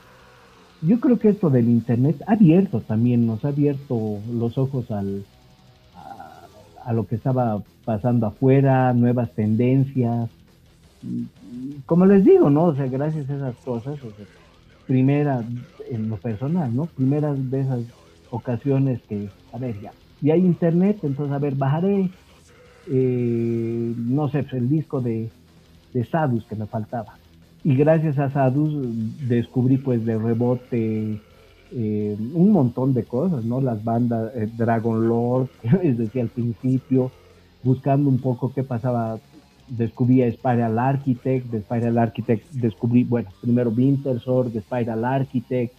yo 0.85 0.99
creo 0.99 1.17
que 1.17 1.29
esto 1.29 1.49
del 1.49 1.69
Internet 1.69 2.21
ha 2.27 2.33
abierto 2.33 2.81
también, 2.81 3.25
nos 3.25 3.43
ha 3.45 3.49
abierto 3.49 4.19
los 4.31 4.57
ojos 4.57 4.91
al, 4.91 5.23
a, 6.83 6.93
lo 6.93 7.07
que 7.07 7.15
estaba 7.15 7.61
pasando 7.85 8.27
afuera, 8.27 8.93
nuevas 8.93 9.31
tendencias, 9.33 10.29
como 11.85 12.05
les 12.05 12.23
digo, 12.23 12.49
¿no? 12.49 12.65
O 12.65 12.75
sea, 12.75 12.87
gracias 12.87 13.29
a 13.29 13.35
esas 13.35 13.55
cosas, 13.57 13.95
o 14.03 14.11
sea, 14.11 14.25
primera, 14.87 15.43
en 15.89 16.09
lo 16.09 16.17
personal, 16.17 16.73
¿no? 16.75 16.85
Primeras 16.85 17.49
de 17.49 17.61
esas 17.61 17.81
ocasiones 18.29 19.01
que, 19.07 19.29
a 19.53 19.57
ver, 19.57 19.79
ya, 19.81 19.91
y 20.21 20.31
hay 20.31 20.39
internet, 20.39 20.99
entonces, 21.03 21.33
a 21.33 21.39
ver, 21.39 21.55
bajaré, 21.55 22.09
eh, 22.87 23.93
no 23.97 24.29
sé, 24.29 24.45
el 24.51 24.69
disco 24.69 25.01
de, 25.01 25.29
de 25.93 26.05
Sadus 26.05 26.45
que 26.45 26.55
me 26.55 26.65
faltaba. 26.65 27.15
Y 27.63 27.75
gracias 27.75 28.19
a 28.19 28.29
Sadus 28.29 28.73
descubrí, 29.27 29.77
pues, 29.77 30.05
de 30.05 30.17
rebote 30.17 31.21
eh, 31.71 32.17
un 32.33 32.51
montón 32.51 32.93
de 32.93 33.03
cosas, 33.03 33.45
¿no? 33.45 33.61
Las 33.61 33.83
bandas, 33.83 34.31
eh, 34.35 34.49
Dragon 34.55 35.07
Lord, 35.07 35.47
les 35.83 35.97
decía 35.97 36.21
al 36.21 36.29
principio, 36.29 37.11
buscando 37.63 38.09
un 38.09 38.19
poco 38.19 38.53
qué 38.53 38.63
pasaba 38.63 39.17
descubrí 39.67 40.21
a 40.21 40.31
Spiral 40.31 40.77
Architect, 40.77 41.47
de 41.47 41.61
Spiral 41.61 41.97
Architect 41.97 42.51
descubrí, 42.51 43.03
bueno, 43.03 43.29
primero 43.41 43.69
Wintersor, 43.69 44.51
de 44.51 44.59
Spiral 44.59 45.05
Architect, 45.05 45.73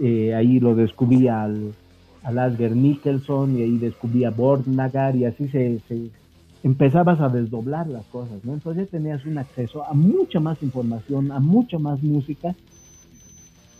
eh, 0.00 0.34
ahí 0.34 0.60
lo 0.60 0.74
descubrí 0.74 1.28
al, 1.28 1.72
al 2.22 2.38
Asger 2.38 2.74
Nicholson 2.74 3.58
y 3.58 3.62
ahí 3.62 3.78
descubrí 3.78 4.24
a 4.24 4.30
Bornagar 4.30 5.16
y 5.16 5.24
así 5.24 5.48
se, 5.48 5.80
empezabas 6.64 7.20
a 7.20 7.28
desdoblar 7.28 7.86
las 7.86 8.04
cosas, 8.06 8.44
¿no? 8.44 8.54
Entonces 8.54 8.90
tenías 8.90 9.24
un 9.24 9.38
acceso 9.38 9.84
a 9.84 9.94
mucha 9.94 10.40
más 10.40 10.60
información, 10.62 11.30
a 11.30 11.38
mucha 11.38 11.78
más 11.78 12.02
música 12.02 12.56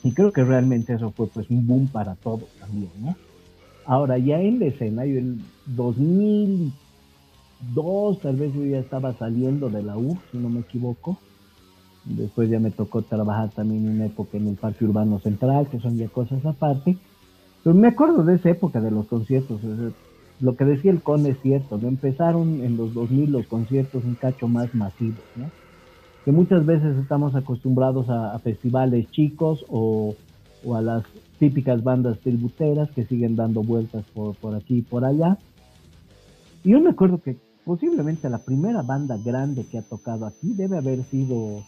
y 0.05 0.13
creo 0.13 0.33
que 0.33 0.45
realmente 0.45 0.95
eso 0.95 1.11
fue 1.11 1.27
pues 1.27 1.51
un 1.51 1.67
boom 1.67 1.89
para 1.89 2.15
todos 2.15 2.49
también, 2.61 2.93
¿no? 3.01 3.17
Ahora 3.87 4.19
ya 4.19 4.41
en 4.41 4.61
la 4.61 4.67
escena, 4.67 5.05
yo 5.05 5.19
en 5.19 5.43
2000 5.67 6.73
dos, 7.73 8.21
tal 8.21 8.37
vez 8.37 8.53
yo 8.55 8.65
ya 8.65 8.79
estaba 8.79 9.15
saliendo 9.15 9.71
de 9.71 9.83
la 9.83 9.97
U, 9.97 10.19
si 10.31 10.39
no 10.39 10.49
me 10.49 10.61
equivoco. 10.61 11.19
Después 12.05 12.51
ya 12.51 12.59
me 12.59 12.71
tocó 12.71 13.03
trabajar 13.03 13.51
también 13.51 13.89
una 13.89 14.07
época 14.07 14.37
en 14.37 14.49
el 14.49 14.57
Parque 14.57 14.85
Urbano 14.85 15.21
Central, 15.21 15.69
que 15.69 15.81
son 15.81 15.97
ya 15.97 16.09
cosas 16.09 16.45
aparte. 16.45 16.99
Pero 17.63 17.75
me 17.75 17.89
acuerdo 17.89 18.25
de 18.25 18.35
esa 18.35 18.51
época 18.51 18.81
de 18.81 18.91
los 18.91 19.07
conciertos. 19.07 19.61
Lo 20.45 20.57
que 20.57 20.67
decía 20.67 20.91
el 20.91 21.01
Con 21.01 21.25
es 21.25 21.41
cierto, 21.41 21.79
¿no? 21.79 21.89
Empezaron 21.89 22.63
en 22.63 22.77
los 22.77 22.93
2000 22.93 23.33
los 23.33 23.47
conciertos 23.47 24.05
un 24.05 24.15
cacho 24.15 24.47
más 24.47 24.75
masivos, 24.75 25.25
¿no? 25.37 25.51
Que 26.27 26.33
muchas 26.33 26.67
veces 26.67 26.99
estamos 26.99 27.35
acostumbrados 27.35 28.11
a, 28.11 28.39
festivales 28.41 29.11
chicos 29.11 29.65
o, 29.71 30.15
a 30.75 30.83
las 30.83 31.05
típicas 31.39 31.83
bandas 31.83 32.19
tributeras 32.19 32.91
que 32.91 33.07
siguen 33.07 33.37
dando 33.37 33.63
vueltas 33.63 34.05
por, 34.13 34.37
por 34.37 34.55
aquí 34.55 34.79
y 34.79 34.83
por 34.83 35.07
allá 35.07 35.39
Y 36.63 36.73
yo 36.73 36.81
me 36.81 36.91
acuerdo 36.91 37.23
que 37.23 37.39
posiblemente 37.65 38.29
la 38.29 38.45
primera 38.45 38.83
banda 38.83 39.17
grande 39.17 39.65
que 39.65 39.79
ha 39.79 39.83
tocado 39.83 40.27
aquí 40.27 40.53
debe 40.53 40.77
haber 40.77 41.05
sido 41.05 41.63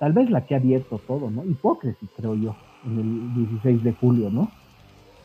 tal 0.00 0.14
vez 0.14 0.30
la 0.30 0.46
que 0.46 0.54
ha 0.54 0.58
abierto 0.58 0.98
todo, 1.06 1.30
¿no? 1.30 1.44
Hipócrisis, 1.44 2.08
creo 2.16 2.36
yo, 2.36 2.56
en 2.86 2.98
el 2.98 3.34
16 3.34 3.84
de 3.84 3.92
julio, 3.92 4.30
¿no? 4.30 4.50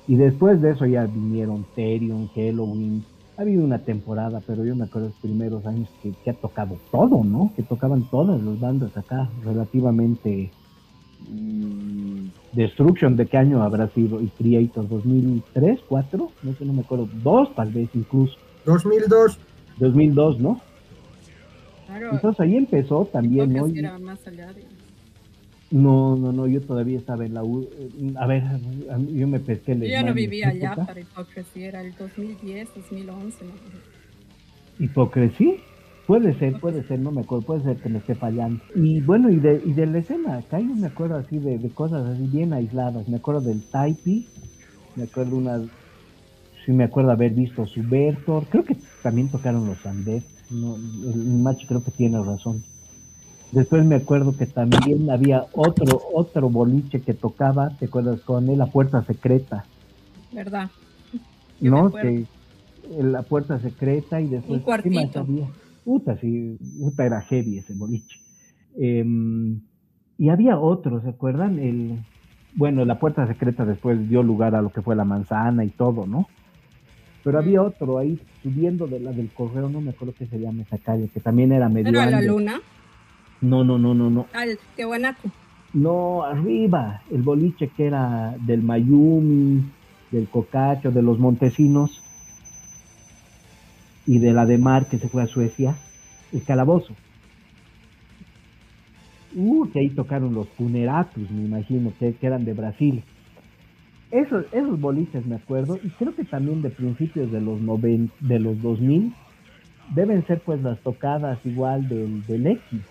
Y 0.09 0.17
después 0.17 0.61
de 0.61 0.71
eso 0.71 0.85
ya 0.85 1.05
vinieron 1.05 1.65
Therion, 1.75 2.27
Halloween. 2.35 3.05
Ha 3.37 3.43
habido 3.43 3.63
una 3.63 3.79
temporada, 3.79 4.41
pero 4.45 4.65
yo 4.65 4.75
me 4.75 4.83
acuerdo 4.83 5.07
de 5.07 5.13
los 5.13 5.21
primeros 5.21 5.65
años 5.65 5.87
que, 6.03 6.11
que 6.11 6.31
ha 6.31 6.33
tocado 6.33 6.77
todo, 6.91 7.23
¿no? 7.23 7.53
Que 7.55 7.63
tocaban 7.63 8.03
todas 8.09 8.41
las 8.41 8.59
bandas 8.59 8.97
acá, 8.97 9.29
relativamente 9.45 10.51
Mm, 11.27 12.29
Destruction, 12.53 13.15
¿de 13.15 13.25
qué 13.27 13.37
año 13.37 13.61
habrá 13.61 13.87
sido? 13.89 14.21
¿Y 14.21 14.27
Creator? 14.29 14.87
¿2003? 14.87 15.79
¿4? 15.87 16.29
No 16.43 16.53
sé, 16.53 16.65
no 16.65 16.73
me 16.73 16.81
acuerdo. 16.81 17.07
¿Dos 17.23 17.53
tal 17.55 17.71
vez 17.71 17.89
incluso? 17.93 18.35
2002. 18.65 19.39
2002, 19.77 20.39
¿no? 20.39 20.61
Entonces 22.11 22.39
ahí 22.39 22.55
empezó 22.55 23.05
también, 23.05 23.53
¿no? 23.53 23.67
No, 25.71 26.15
no, 26.15 26.31
no, 26.31 26.47
yo 26.47 26.61
todavía 26.61 26.97
estaba 26.97 27.25
en 27.25 27.35
la 27.35 27.43
U. 27.43 27.61
Eh, 27.61 28.13
a 28.17 28.25
ver, 28.25 28.43
yo 29.13 29.27
me 29.27 29.39
pesqué. 29.39 29.77
Yo 29.77 29.85
ya 29.85 30.03
no 30.03 30.13
vivía 30.13 30.49
allá 30.49 30.75
para 30.75 30.99
Hipocresía, 30.99 31.67
era 31.67 31.81
el 31.81 31.95
2010, 31.95 32.69
2011. 32.75 33.45
¿no? 33.45 33.51
¿Hipocresía? 34.79 35.53
Puede 36.07 36.33
ser, 36.39 36.59
puede 36.59 36.81
ser, 36.87 36.99
no 36.99 37.11
me 37.11 37.21
acuerdo, 37.21 37.45
puede 37.45 37.61
ser 37.61 37.77
que 37.77 37.87
me 37.87 37.99
esté 37.99 38.15
fallando. 38.15 38.63
Y 38.73 38.99
bueno, 39.01 39.29
y 39.29 39.35
de, 39.35 39.61
y 39.63 39.73
de 39.73 39.85
la 39.85 39.99
escena, 39.99 40.37
acá 40.37 40.59
yo 40.59 40.73
me 40.73 40.87
acuerdo 40.87 41.17
así 41.17 41.37
de, 41.37 41.59
cosas 41.69 42.03
así 42.07 42.25
bien 42.25 42.51
aisladas. 42.51 43.07
Me 43.07 43.17
acuerdo 43.17 43.41
del 43.41 43.61
Taipi, 43.61 44.25
me 44.95 45.03
acuerdo 45.03 45.35
una, 45.35 45.61
sí 46.65 46.71
me 46.71 46.85
acuerdo 46.85 47.11
haber 47.11 47.33
visto 47.33 47.63
Subvertor, 47.67 48.45
creo 48.47 48.63
que 48.63 48.75
también 49.03 49.29
tocaron 49.29 49.67
los 49.67 49.85
Andes, 49.85 50.23
no, 50.49 50.77
el, 50.77 51.25
macho 51.43 51.67
creo 51.67 51.83
que 51.83 51.91
tiene 51.91 52.19
razón. 52.23 52.63
Después 53.51 53.83
me 53.83 53.95
acuerdo 53.95 54.35
que 54.37 54.45
también 54.45 55.09
había 55.09 55.45
otro, 55.53 56.01
otro 56.13 56.49
boliche 56.49 57.01
que 57.01 57.13
tocaba, 57.13 57.69
¿te 57.77 57.85
acuerdas? 57.85 58.21
Con 58.21 58.47
él, 58.49 58.59
la 58.59 58.67
puerta 58.67 59.03
secreta. 59.03 59.65
¿Verdad? 60.31 60.69
¿No? 61.59 61.91
Que 61.91 62.25
la 62.97 63.23
puerta 63.23 63.59
secreta 63.59 64.21
y 64.21 64.27
después... 64.27 64.59
Un 64.59 64.65
cuartito. 64.65 65.27
Puta, 65.83 66.17
sí, 66.17 66.57
puta 66.79 67.05
era 67.05 67.21
heavy 67.21 67.57
ese 67.57 67.73
boliche. 67.73 68.19
Em, 68.77 69.61
y 70.17 70.29
había 70.29 70.59
otro, 70.59 71.01
¿se 71.01 71.09
acuerdan? 71.09 71.57
El, 71.57 71.99
bueno, 72.53 72.85
la 72.85 72.99
puerta 72.99 73.25
secreta 73.27 73.65
después 73.65 74.07
dio 74.07 74.21
lugar 74.21 74.53
a 74.53 74.61
lo 74.61 74.69
que 74.69 74.81
fue 74.81 74.95
la 74.95 75.05
manzana 75.05 75.65
y 75.65 75.69
todo, 75.69 76.05
¿no? 76.05 76.27
Pero 77.23 77.39
había 77.39 77.61
otro 77.61 77.97
ahí 77.97 78.19
subiendo 78.43 78.87
de 78.87 78.99
la 78.99 79.11
del 79.11 79.29
correo, 79.29 79.69
no 79.69 79.81
me 79.81 79.91
acuerdo 79.91 80.13
qué 80.17 80.27
se 80.27 80.39
llama 80.39 80.61
esa 80.61 80.77
calle, 80.77 81.09
que 81.13 81.19
también 81.19 81.51
era 81.51 81.67
medio. 81.67 81.89
¿Era 81.89 82.09
la 82.09 82.21
luna? 82.21 82.61
No, 83.41 83.63
no, 83.63 83.77
no, 83.77 83.93
no, 83.93 84.09
no. 84.09 84.27
Qué 84.75 84.85
buenaco. 84.85 85.29
No, 85.73 86.23
arriba, 86.23 87.01
el 87.11 87.21
boliche 87.21 87.67
que 87.69 87.85
era 87.85 88.35
del 88.39 88.63
Mayumi, 88.63 89.63
del 90.11 90.27
Cocacho, 90.27 90.91
de 90.91 91.01
los 91.01 91.19
Montesinos 91.19 92.01
y 94.07 94.17
de 94.17 94.33
la 94.33 94.45
de 94.45 94.57
Mar 94.57 94.87
que 94.87 94.97
se 94.97 95.07
fue 95.07 95.21
a 95.21 95.27
Suecia, 95.27 95.75
el 96.33 96.43
calabozo. 96.43 96.95
Uh, 99.35 99.69
que 99.69 99.79
ahí 99.79 99.89
tocaron 99.89 100.33
los 100.33 100.47
Puneratus, 100.47 101.29
me 101.29 101.45
imagino, 101.45 101.93
que, 101.99 102.15
eran 102.21 102.45
de 102.45 102.53
Brasil. 102.53 103.03
Esos, 104.09 104.45
esos 104.51 104.81
boliches 104.81 105.27
me 105.27 105.35
acuerdo, 105.35 105.77
y 105.83 105.89
creo 105.89 106.15
que 106.15 106.23
también 106.23 106.63
de 106.63 106.71
principios 106.71 107.31
de 107.31 107.39
los, 107.39 107.61
noven, 107.61 108.09
de 108.19 108.39
los 108.39 108.59
2000, 108.59 109.13
deben 109.93 110.25
ser 110.25 110.39
pues 110.39 110.63
las 110.63 110.79
tocadas 110.79 111.37
igual 111.45 111.87
del, 111.87 112.25
del 112.25 112.47
X, 112.47 112.81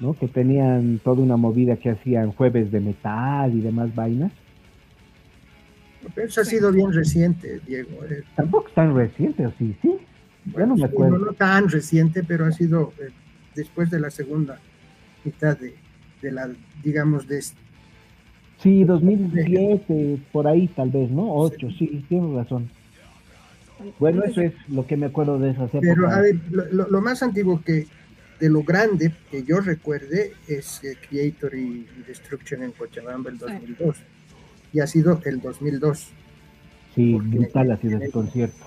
¿no? 0.00 0.14
Que 0.14 0.28
tenían 0.28 1.00
toda 1.02 1.22
una 1.22 1.36
movida 1.36 1.76
que 1.76 1.90
hacían 1.90 2.32
jueves 2.32 2.70
de 2.70 2.80
metal 2.80 3.52
y 3.54 3.60
demás 3.60 3.94
vainas. 3.94 4.32
Eso 6.16 6.40
ha 6.40 6.44
sido 6.44 6.72
bien 6.72 6.92
reciente, 6.92 7.60
Diego. 7.66 8.04
Eh. 8.04 8.22
Tampoco 8.36 8.70
tan 8.74 8.94
reciente, 8.94 9.46
¿o 9.46 9.52
sí? 9.58 9.76
Sí. 9.82 9.96
Bueno, 10.46 10.76
me 10.76 10.84
acuerdo. 10.84 11.18
No, 11.18 11.32
tan 11.32 11.68
reciente, 11.68 12.22
pero 12.22 12.46
ha 12.46 12.52
sido 12.52 12.92
eh, 12.98 13.10
después 13.54 13.90
de 13.90 14.00
la 14.00 14.10
segunda 14.10 14.58
mitad 15.24 15.58
de, 15.58 15.74
la, 16.30 16.48
digamos, 16.82 17.26
de... 17.26 17.42
Sí, 18.62 18.84
2010, 18.84 19.82
por 20.32 20.48
ahí 20.48 20.68
tal 20.68 20.90
vez, 20.90 21.10
¿no? 21.10 21.32
8, 21.32 21.68
sí, 21.78 22.04
tienes 22.08 22.34
razón. 22.34 22.68
Bueno, 23.98 24.24
eso 24.24 24.40
es 24.40 24.52
lo 24.68 24.86
que 24.86 24.96
me 24.96 25.06
acuerdo 25.06 25.38
de 25.38 25.50
esas 25.50 25.68
épocas. 25.68 25.94
Pero, 25.94 26.10
a 26.10 26.20
ver, 26.20 26.36
lo, 26.50 27.00
más 27.00 27.22
antiguo 27.22 27.62
que, 27.64 27.86
de 28.38 28.48
lo 28.48 28.62
grande 28.62 29.12
que 29.30 29.42
yo 29.42 29.60
recuerde 29.60 30.32
es 30.46 30.82
eh, 30.84 30.96
Creator 31.08 31.54
y, 31.54 31.86
Destruction 32.06 32.62
en 32.62 32.72
Cochabamba 32.72 33.30
el 33.30 33.38
2002 33.38 33.96
y 34.72 34.80
ha 34.80 34.86
sido 34.86 35.20
el 35.24 35.40
2002. 35.40 36.08
Sí, 36.94 37.14
brutal 37.14 37.72
ha 37.72 37.76
sido 37.78 37.98
ese 37.98 38.10
concierto. 38.10 38.64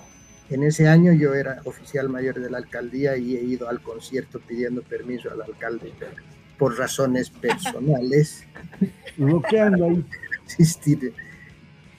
En 0.50 0.64
ese 0.64 0.88
año 0.88 1.14
yo 1.14 1.34
era 1.34 1.62
oficial 1.66 2.10
mayor 2.10 2.40
de 2.40 2.50
la 2.50 2.58
alcaldía 2.58 3.16
y 3.18 3.36
he 3.36 3.44
ido 3.44 3.70
al 3.70 3.82
concierto 3.82 4.40
pidiendo 4.40 4.82
permiso 4.82 5.32
al 5.32 5.42
alcalde 5.42 5.94
por 6.58 6.78
razones 6.78 7.30
personales. 7.30 8.46
Bloqueando 9.18 9.86
ahí. 9.86 10.06
Asistir 10.46 11.14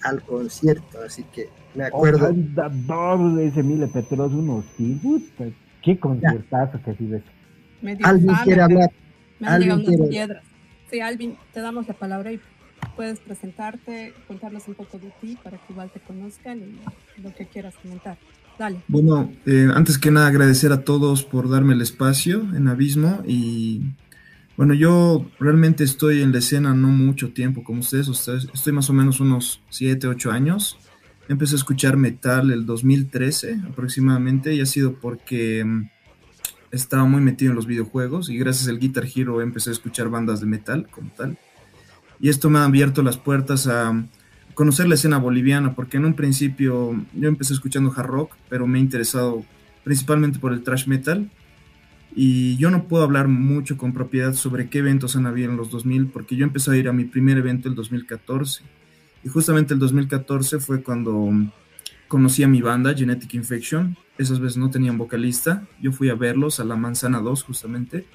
al 0.03 0.23
concierto, 0.23 1.01
así 1.03 1.25
que 1.33 1.49
me 1.75 1.85
acuerdo. 1.85 2.29
Oh, 2.29 3.29
de 3.31 3.47
ese 3.47 3.63
Mile 3.63 3.87
Petros, 3.87 4.33
unos 4.33 4.65
sí, 4.77 5.01
qué 5.83 5.99
conciertazo 5.99 6.81
que 6.85 6.95
sí 6.95 7.11
ves. 7.83 7.99
Alvin 8.05 8.35
quiere 8.45 8.63
hablar. 8.63 8.91
Me 9.39 9.49
han 9.49 9.61
llegado 9.61 9.81
unas 9.81 10.09
piedras. 10.09 10.45
Sí, 10.91 11.01
Alvin, 11.01 11.37
te 11.53 11.61
damos 11.61 11.89
la 11.89 11.95
palabra 11.95 12.33
y 12.33 12.41
puedes 12.97 13.19
presentarte, 13.21 14.13
contarnos 14.29 14.69
un 14.69 14.75
poco 14.75 14.99
de 14.99 15.11
ti 15.21 15.39
para 15.43 15.57
que 15.59 15.73
igual 15.73 15.91
te 15.91 16.01
conozcan 16.01 16.59
y 16.59 17.23
lo 17.23 17.35
que 17.35 17.47
quieras 17.47 17.75
comentar. 17.83 18.19
Dale. 18.59 18.83
Bueno, 18.89 19.33
eh, 19.47 19.69
antes 19.75 19.99
que 19.99 20.11
nada 20.11 20.27
agradecer 20.27 20.73
a 20.73 20.85
todos 20.85 21.25
por 21.25 21.49
darme 21.49 21.75
el 21.75 21.81
espacio 21.81 22.47
en 22.55 22.69
Abismo 22.69 23.23
y 23.27 23.81
bueno, 24.57 24.75
yo 24.75 25.27
realmente 25.41 25.83
estoy 25.83 26.21
en 26.21 26.33
la 26.33 26.39
escena 26.39 26.75
no 26.75 26.89
mucho 26.89 27.33
tiempo 27.33 27.65
como 27.65 27.81
ustedes, 27.81 28.09
ustedes 28.09 28.49
estoy 28.53 28.73
más 28.75 28.91
o 28.91 28.93
menos 28.93 29.21
unos 29.21 29.63
7, 29.71 30.07
8 30.07 30.31
años. 30.31 30.79
Empecé 31.29 31.55
a 31.55 31.57
escuchar 31.57 31.97
metal 31.97 32.51
el 32.51 32.67
2013 32.67 33.63
aproximadamente 33.71 34.55
y 34.55 34.61
ha 34.61 34.67
sido 34.67 34.95
porque 34.95 35.65
mm, 35.65 35.91
estaba 36.73 37.05
muy 37.05 37.21
metido 37.21 37.53
en 37.53 37.57
los 37.57 37.67
videojuegos 37.67 38.29
y 38.29 38.37
gracias 38.37 38.69
al 38.69 38.81
Guitar 38.81 39.07
Hero 39.15 39.41
empecé 39.41 39.71
a 39.71 39.75
escuchar 39.75 40.09
bandas 40.09 40.41
de 40.41 40.47
metal 40.47 40.89
como 40.91 41.11
tal 41.11 41.39
y 42.23 42.29
esto 42.29 42.49
me 42.49 42.61
ha 42.61 42.65
abierto 42.65 43.03
las 43.03 43.19
puertas 43.19 43.67
a 43.67 44.07
conocer 44.55 44.87
la 44.87 44.95
escena 44.95 45.19
boliviana, 45.19 45.75
porque 45.75 45.97
en 45.97 46.05
un 46.05 46.15
principio 46.15 46.95
yo 47.15 47.29
empecé 47.29 47.53
escuchando 47.53 47.93
hard 47.95 48.07
rock, 48.07 48.37
pero 48.49 48.69
me 48.69 48.79
he 48.79 48.81
interesado 48.81 49.45
principalmente 49.83 50.39
por 50.39 50.53
el 50.53 50.63
thrash 50.63 50.87
metal. 50.87 51.29
Y 52.15 52.57
yo 52.59 52.71
no 52.71 52.85
puedo 52.85 53.03
hablar 53.03 53.27
mucho 53.27 53.77
con 53.77 53.93
propiedad 53.93 54.35
sobre 54.35 54.69
qué 54.69 54.79
eventos 54.79 55.17
han 55.17 55.27
habido 55.27 55.51
en 55.51 55.57
los 55.57 55.73
2000, 55.73 56.07
porque 56.09 56.37
yo 56.37 56.45
empecé 56.45 56.71
a 56.71 56.77
ir 56.77 56.89
a 56.89 56.93
mi 56.93 57.07
primer 57.07 57.39
evento 57.39 57.69
el 57.69 57.75
2014. 57.75 58.63
Y 59.25 59.29
justamente 59.29 59.75
el 59.75 59.81
2014 59.81 60.61
fue 60.61 60.81
cuando 60.81 61.29
conocí 62.07 62.45
a 62.45 62.49
mi 62.49 62.63
banda, 62.63 62.95
Genetic 62.95 63.35
Infection. 63.35 63.97
Esas 64.23 64.41
veces 64.41 64.57
no 64.57 64.71
tenían 64.71 64.99
vocalista. 64.99 65.67
Yo 65.81 65.93
fui 65.93 66.09
a 66.09 66.15
verlos 66.15 66.61
a 66.61 66.65
la 66.65 66.77
Manzana 66.77 67.21
2, 67.21 67.43
justamente. 67.43 68.07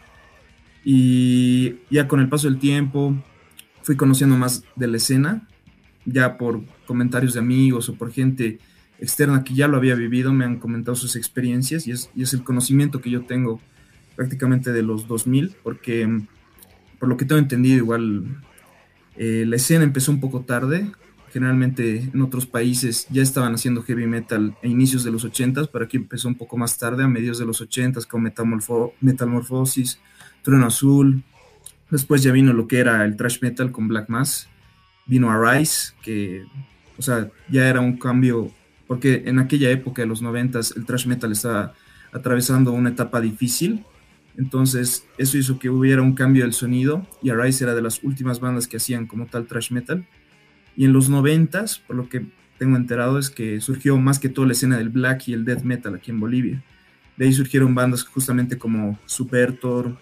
Y 0.84 1.76
ya 1.90 2.08
con 2.08 2.20
el 2.20 2.30
paso 2.30 2.48
del 2.48 2.60
tiempo, 2.60 3.16
fui 3.84 3.96
conociendo 3.96 4.38
más 4.38 4.64
de 4.76 4.88
la 4.88 4.98
escena, 4.98 5.48
ya 6.06 6.38
por 6.38 6.62
comentarios 6.86 7.34
de 7.34 7.40
amigos 7.40 7.90
o 7.90 7.96
por 7.96 8.12
gente 8.12 8.60
externa 9.00 9.44
que 9.44 9.54
ya 9.54 9.68
lo 9.68 9.78
había 9.78 9.96
vivido, 9.96 10.34
me 10.34 10.46
han 10.46 10.58
comentado 10.58 10.96
sus 10.96 11.16
experiencias 11.16 11.88
y 11.88 11.92
es, 11.92 12.34
el 12.34 12.44
conocimiento 12.44 13.02
que 13.02 13.10
yo 13.10 13.22
tengo 13.26 13.62
prácticamente 14.16 14.72
de 14.72 14.82
los 14.82 15.08
2000, 15.08 15.56
porque 15.64 16.08
mm, 16.08 16.28
por 17.00 17.10
lo 17.10 17.18
que 17.18 17.26
tengo 17.26 17.40
entendido 17.40 17.78
igual 17.78 18.26
eh, 19.16 19.46
la 19.48 19.56
escena 19.56 19.84
empezó 19.84 20.12
un 20.12 20.20
poco 20.20 20.42
tarde, 20.42 20.92
generalmente 21.38 22.10
en 22.14 22.22
otros 22.22 22.46
países 22.48 23.06
ya 23.10 23.22
estaban 23.22 23.54
haciendo 23.54 23.84
heavy 23.84 24.08
metal 24.08 24.56
a 24.64 24.68
inicios 24.68 25.04
de 25.04 25.12
los 25.12 25.24
80s, 25.24 25.70
pero 25.72 25.86
aquí 25.86 25.98
empezó 25.98 26.28
un 26.28 26.36
poco 26.36 26.58
más 26.58 26.78
tarde, 26.78 27.04
a 27.04 27.08
mediados 27.08 27.38
de 27.38 27.46
los 27.46 27.62
80s, 27.62 28.08
con 28.08 28.24
Metamorfo 28.24 28.94
Metamorfosis, 29.02 30.00
Trueno 30.44 30.68
Azul, 30.68 31.24
Después 31.90 32.22
ya 32.22 32.32
vino 32.32 32.54
lo 32.54 32.68
que 32.68 32.80
era 32.80 33.06
el 33.06 33.16
thrash 33.16 33.42
metal 33.42 33.72
con 33.72 33.88
Black 33.88 34.10
Mass. 34.10 34.50
Vino 35.06 35.32
Arise, 35.32 35.94
que, 36.02 36.44
o 36.98 37.02
sea, 37.02 37.30
ya 37.50 37.70
era 37.70 37.80
un 37.80 37.98
cambio, 37.98 38.52
porque 38.88 39.24
en 39.26 39.40
aquella 39.40 39.70
época 39.70 40.02
de 40.02 40.08
los 40.08 40.22
noventas 40.22 40.74
el 40.76 40.86
thrash 40.86 41.08
metal 41.08 41.32
estaba 41.32 41.74
atravesando 42.12 42.74
una 42.74 42.90
etapa 42.90 43.22
difícil. 43.22 43.86
Entonces, 44.38 45.06
eso 45.18 45.38
hizo 45.38 45.60
que 45.60 45.70
hubiera 45.70 46.02
un 46.02 46.14
cambio 46.14 46.44
del 46.44 46.54
sonido 46.54 47.08
y 47.24 47.30
Arise 47.30 47.64
era 47.64 47.74
de 47.74 47.82
las 47.82 48.04
últimas 48.04 48.40
bandas 48.40 48.68
que 48.68 48.78
hacían 48.78 49.08
como 49.08 49.28
tal 49.28 49.48
thrash 49.48 49.72
metal. 49.72 50.06
Y 50.78 50.86
en 50.86 50.94
los 50.94 51.10
noventas, 51.10 51.80
por 51.80 51.96
lo 51.96 52.08
que 52.08 52.28
tengo 52.60 52.78
enterado 52.78 53.18
es 53.18 53.32
que 53.32 53.60
surgió 53.62 53.98
más 53.98 54.20
que 54.20 54.30
todo 54.30 54.46
la 54.46 54.54
escena 54.54 54.78
del 54.78 54.90
black 54.90 55.28
y 55.28 55.34
el 55.34 55.44
death 55.44 55.64
metal 55.64 55.96
aquí 55.96 56.12
en 56.12 56.20
Bolivia. 56.20 56.64
De 57.18 57.26
ahí 57.26 57.34
surgieron 57.34 57.74
bandas 57.74 58.04
justamente 58.04 58.60
como 58.60 59.00
Supertor, 59.08 59.98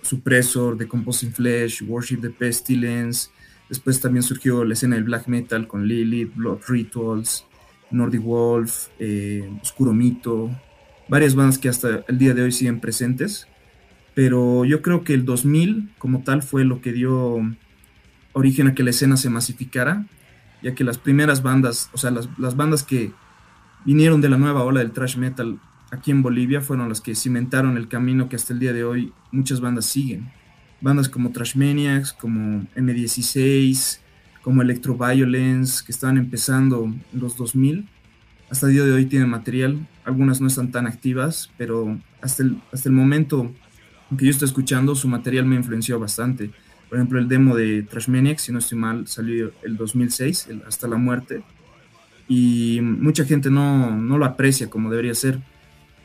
Suppressor, 0.00 0.78
The 0.78 0.86
Composing 0.86 1.32
Flesh, 1.32 1.82
Worship 1.82 2.20
the 2.20 2.30
Pestilence. 2.30 3.30
Después 3.68 4.00
también 4.00 4.22
surgió 4.22 4.64
la 4.64 4.74
escena 4.74 4.94
del 4.94 5.04
black 5.04 5.26
metal 5.26 5.66
con 5.66 5.88
Lilith, 5.88 6.34
Blood 6.36 6.60
Rituals, 6.68 7.44
Nordic 7.90 8.22
Wolf, 8.22 8.88
eh, 9.00 9.50
Oscuro 9.60 9.92
Mito, 9.92 10.50
varias 11.08 11.34
bandas 11.34 11.58
que 11.58 11.68
hasta 11.68 12.04
el 12.06 12.18
día 12.18 12.32
de 12.32 12.42
hoy 12.42 12.52
siguen 12.52 12.78
presentes. 12.78 13.48
Pero 14.14 14.64
yo 14.64 14.82
creo 14.82 15.02
que 15.02 15.14
el 15.14 15.24
2000 15.24 15.90
como 15.98 16.22
tal 16.22 16.42
fue 16.42 16.64
lo 16.64 16.80
que 16.80 16.92
dio 16.92 17.40
origen 18.32 18.68
a 18.68 18.74
que 18.74 18.82
la 18.82 18.90
escena 18.90 19.16
se 19.16 19.30
masificara, 19.30 20.06
ya 20.62 20.74
que 20.74 20.84
las 20.84 20.98
primeras 20.98 21.42
bandas, 21.42 21.90
o 21.92 21.98
sea, 21.98 22.10
las, 22.10 22.28
las 22.38 22.56
bandas 22.56 22.82
que 22.82 23.12
vinieron 23.84 24.20
de 24.20 24.28
la 24.28 24.38
nueva 24.38 24.62
ola 24.64 24.80
del 24.80 24.92
thrash 24.92 25.16
metal 25.16 25.58
aquí 25.92 26.10
en 26.10 26.22
Bolivia 26.22 26.60
fueron 26.60 26.88
las 26.88 27.00
que 27.00 27.14
cimentaron 27.14 27.76
el 27.76 27.86
camino 27.86 28.28
que 28.28 28.36
hasta 28.36 28.54
el 28.54 28.58
día 28.58 28.72
de 28.72 28.82
hoy 28.82 29.12
muchas 29.30 29.60
bandas 29.60 29.84
siguen. 29.84 30.32
Bandas 30.80 31.08
como 31.08 31.30
Trash 31.30 31.54
Maniacs, 31.54 32.12
como 32.12 32.66
M16, 32.74 34.00
como 34.42 34.62
Electroviolence, 34.62 35.84
que 35.84 35.92
estaban 35.92 36.16
empezando 36.16 36.84
en 36.84 37.20
los 37.20 37.36
2000. 37.36 37.88
Hasta 38.50 38.66
el 38.66 38.72
día 38.72 38.84
de 38.84 38.92
hoy 38.92 39.06
tienen 39.06 39.28
material, 39.28 39.86
algunas 40.04 40.40
no 40.40 40.48
están 40.48 40.72
tan 40.72 40.86
activas, 40.86 41.50
pero 41.56 41.98
hasta 42.20 42.42
el, 42.42 42.60
hasta 42.72 42.88
el 42.88 42.94
momento 42.94 43.52
que 44.16 44.24
yo 44.24 44.30
estoy 44.30 44.46
escuchando, 44.46 44.94
su 44.94 45.08
material 45.08 45.46
me 45.46 45.56
influenció 45.56 46.00
bastante. 46.00 46.50
Por 46.92 46.98
ejemplo, 46.98 47.18
el 47.18 47.26
demo 47.26 47.56
de 47.56 47.84
Trash 47.84 48.08
Maniacs, 48.08 48.42
si 48.42 48.52
no 48.52 48.58
estoy 48.58 48.76
mal, 48.76 49.06
salió 49.06 49.50
el 49.62 49.78
2006, 49.78 50.50
Hasta 50.68 50.86
la 50.86 50.98
Muerte, 50.98 51.42
y 52.28 52.80
mucha 52.82 53.24
gente 53.24 53.48
no, 53.48 53.96
no 53.96 54.18
lo 54.18 54.26
aprecia 54.26 54.68
como 54.68 54.90
debería 54.90 55.14
ser 55.14 55.38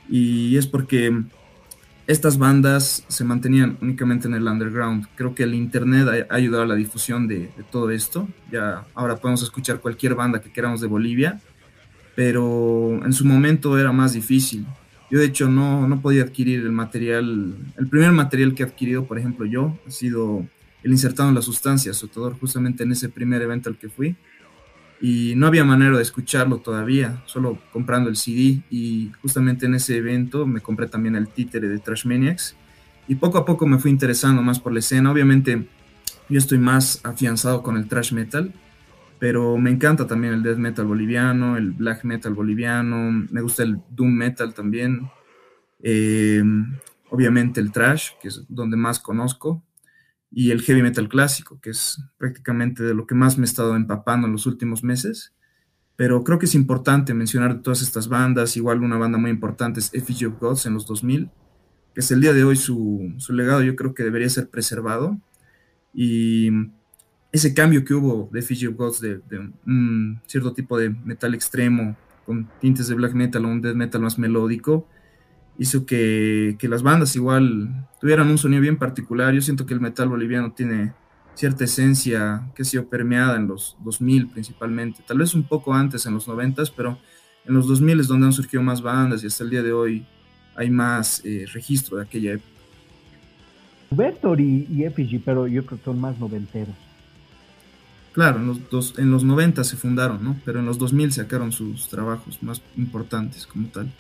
y 0.08 0.56
es 0.56 0.66
porque 0.66 1.24
estas 2.08 2.38
bandas 2.38 3.04
se 3.10 3.26
mantenían 3.26 3.78
únicamente 3.82 4.30
en 4.30 4.36
el 4.36 4.48
underground. 4.48 5.08
Creo 5.16 5.36
que 5.36 5.44
el 5.44 5.54
internet 5.56 6.28
ha, 6.30 6.34
ayudado 6.34 6.64
a 6.64 6.68
la 6.68 6.76
difusión 6.76 7.28
de, 7.28 7.50
todo 7.70 7.92
esto. 7.92 8.30
Ya 8.50 8.86
ahora 8.96 9.18
podemos 9.18 9.44
escuchar 9.44 9.82
cualquier 9.82 10.16
banda 10.16 10.40
que 10.40 10.54
queramos 10.54 10.80
de 10.80 10.88
Bolivia, 10.88 11.42
pero 12.16 12.98
en 13.04 13.12
su 13.12 13.26
momento 13.26 13.78
era 13.78 13.92
más 13.92 14.14
difícil. 14.14 14.66
Yo 15.12 15.20
de 15.20 15.26
hecho 15.26 15.50
no, 15.50 15.86
no 15.86 16.00
podía 16.00 16.24
adquirir 16.24 16.62
el 16.62 16.72
material, 16.72 17.58
el 17.78 17.88
primer 17.88 18.14
material 18.14 18.56
que 18.56 18.64
he 18.64 18.66
adquirido, 18.66 19.06
por 19.06 19.20
ejemplo, 19.20 19.46
yo, 19.46 19.78
ha 19.86 19.92
sido 19.92 20.46
el 20.88 20.94
insertado 20.94 21.28
en 21.28 21.36
la 21.36 21.42
sustancia, 21.42 21.94
Sotodor, 21.94 22.40
justamente 22.40 22.84
en 22.84 22.94
ese 22.94 23.10
primer 23.10 23.42
evento 23.42 23.70
al 23.70 23.78
que 23.78 23.90
fui. 23.90 24.16
Y 25.02 25.34
no 25.36 25.46
había 25.46 25.66
manera 25.66 25.98
de 25.98 26.02
escucharlo 26.02 26.60
todavía, 26.60 27.22
solo 27.26 27.60
comprando 27.74 28.10
el 28.10 28.16
CD 28.16 28.64
y 28.70 29.12
justamente 29.22 29.66
en 29.66 29.76
ese 29.76 29.98
evento 29.98 30.48
me 30.48 30.62
compré 30.62 30.88
también 30.88 31.18
el 31.18 31.28
títere 31.28 31.68
de 31.68 31.80
Trash 31.80 32.06
Maniacs. 32.06 32.56
Y 33.10 33.16
poco 33.16 33.38
a 33.38 33.44
poco 33.44 33.68
me 33.68 33.80
fui 33.80 33.92
interesando 33.92 34.42
más 34.42 34.62
por 34.62 34.72
la 34.72 34.80
escena, 34.80 35.12
obviamente 35.12 35.68
yo 36.30 36.38
estoy 36.38 36.58
más 36.58 37.02
afianzado 37.04 37.62
con 37.64 37.76
el 37.76 37.90
Trash 37.90 38.14
Metal, 38.14 38.54
pero 39.20 39.58
me 39.58 39.70
encanta 39.70 40.08
también 40.08 40.36
el 40.36 40.44
Death 40.44 40.58
Metal 40.58 40.86
boliviano, 40.86 41.58
el 41.58 41.72
Black 41.72 42.06
Metal 42.06 42.34
boliviano, 42.34 43.28
me 43.30 43.42
gusta 43.42 43.64
el 43.64 43.78
Doom 43.90 44.14
Metal 44.14 44.54
también, 44.54 45.10
eh, 45.84 46.42
obviamente 47.10 47.60
el 47.60 47.74
Trash, 47.74 48.12
que 48.22 48.30
es 48.30 48.46
donde 48.48 48.78
más 48.78 49.00
conozco, 49.00 49.67
y 50.32 50.52
el 50.52 50.62
heavy 50.62 50.82
metal 50.82 51.10
clásico, 51.10 51.60
que 51.62 51.70
es 51.72 52.02
prácticamente 52.18 52.84
de 52.84 52.94
lo 52.94 53.08
que 53.08 53.16
más 53.16 53.38
me 53.38 53.44
he 53.44 53.50
estado 53.50 53.76
empapando 53.76 54.28
en 54.28 54.34
los 54.34 54.46
últimos 54.46 54.84
meses. 54.84 55.34
Pero 55.96 56.24
creo 56.24 56.38
que 56.38 56.46
es 56.46 56.56
importante 56.56 57.14
mencionar 57.14 57.62
todas 57.62 57.82
estas 57.82 58.08
bandas. 58.08 58.56
Igual 58.56 58.84
una 58.84 58.98
banda 58.98 59.18
muy 59.18 59.32
importante 59.32 59.80
es 59.80 59.94
Effigy 59.94 60.26
of 60.26 60.40
Gods 60.40 60.66
en 60.66 60.74
los 60.74 60.86
2000, 60.86 61.32
que 61.94 62.02
es 62.02 62.12
el 62.12 62.22
día 62.22 62.34
de 62.34 62.44
hoy 62.44 62.56
su, 62.56 63.14
su 63.18 63.34
legado 63.34 63.64
yo 63.64 63.76
creo 63.76 63.94
que 63.94 64.04
debería 64.04 64.30
ser 64.30 64.50
preservado. 64.50 65.20
Y 65.94 66.50
ese 67.32 67.54
cambio 67.54 67.84
que 67.84 67.94
hubo 67.94 68.30
de 68.32 68.40
Effigy 68.40 68.68
of 68.68 68.76
Gods 68.76 69.02
de, 69.02 69.22
de, 69.30 69.52
un 69.66 70.22
cierto 70.28 70.54
tipo 70.54 70.78
de 70.78 70.90
metal 70.90 71.34
extremo 71.34 71.98
con 72.26 72.50
tintes 72.60 72.88
de 72.88 72.96
black 72.96 73.14
metal 73.14 73.46
o 73.46 73.48
un 73.48 73.62
death 73.62 73.76
metal 73.76 74.02
más 74.02 74.20
melódico, 74.20 74.88
hizo 75.58 75.86
que, 75.86 76.56
que, 76.60 76.68
las 76.68 76.84
bandas 76.84 77.16
igual 77.16 77.88
tuvieran 78.00 78.30
un 78.30 78.38
sonido 78.38 78.62
bien 78.62 78.78
particular. 78.78 79.34
Yo 79.34 79.42
siento 79.42 79.66
que 79.66 79.74
el 79.74 79.82
metal 79.82 80.10
boliviano 80.10 80.52
tiene 80.52 80.94
cierta 81.38 81.66
esencia 81.66 82.50
que 82.56 82.64
ha 82.64 82.66
sido 82.66 82.88
permeada 82.88 83.36
en 83.36 83.48
los 83.48 83.78
2000 83.84 84.28
principalmente, 84.30 85.04
tal 85.06 85.20
vez 85.20 85.36
un 85.36 85.44
poco 85.44 85.74
antes 85.74 86.06
en 86.08 86.16
los 86.16 86.28
90, 86.28 86.64
pero 86.76 86.98
en 87.46 87.54
los 87.54 87.68
2000 87.68 88.00
es 88.00 88.08
donde 88.08 88.26
han 88.26 88.34
surgido 88.34 88.64
más 88.64 88.82
bandas 88.82 89.24
y 89.24 89.28
hasta 89.28 89.44
el 89.44 89.52
día 89.52 89.62
de 89.62 89.72
hoy 89.72 90.06
hay 90.56 90.72
más 90.72 91.22
eh, 91.24 91.46
registro 91.54 91.98
de 91.98 92.04
aquella 92.04 92.34
época. 92.34 92.50
Vector 93.92 94.42
y, 94.42 94.68
y 94.70 94.84
Effigy, 94.84 95.20
pero 95.20 95.48
yo 95.48 95.66
creo 95.66 95.78
que 95.78 95.86
son 95.86 96.02
más 96.02 96.18
noventeros. 96.18 96.76
Claro, 98.14 98.40
en 98.40 98.48
los, 98.48 98.70
dos, 98.72 98.96
en 98.98 99.12
los 99.12 99.24
90 99.24 99.64
se 99.64 99.78
fundaron, 99.78 100.24
¿no? 100.24 100.36
Pero 100.44 100.60
en 100.60 100.66
los 100.66 100.80
2000 100.80 101.14
sacaron 101.14 101.52
sus 101.52 101.88
trabajos 101.88 102.42
más 102.42 102.64
importantes 102.76 103.46
como 103.46 103.68
tal 103.68 103.94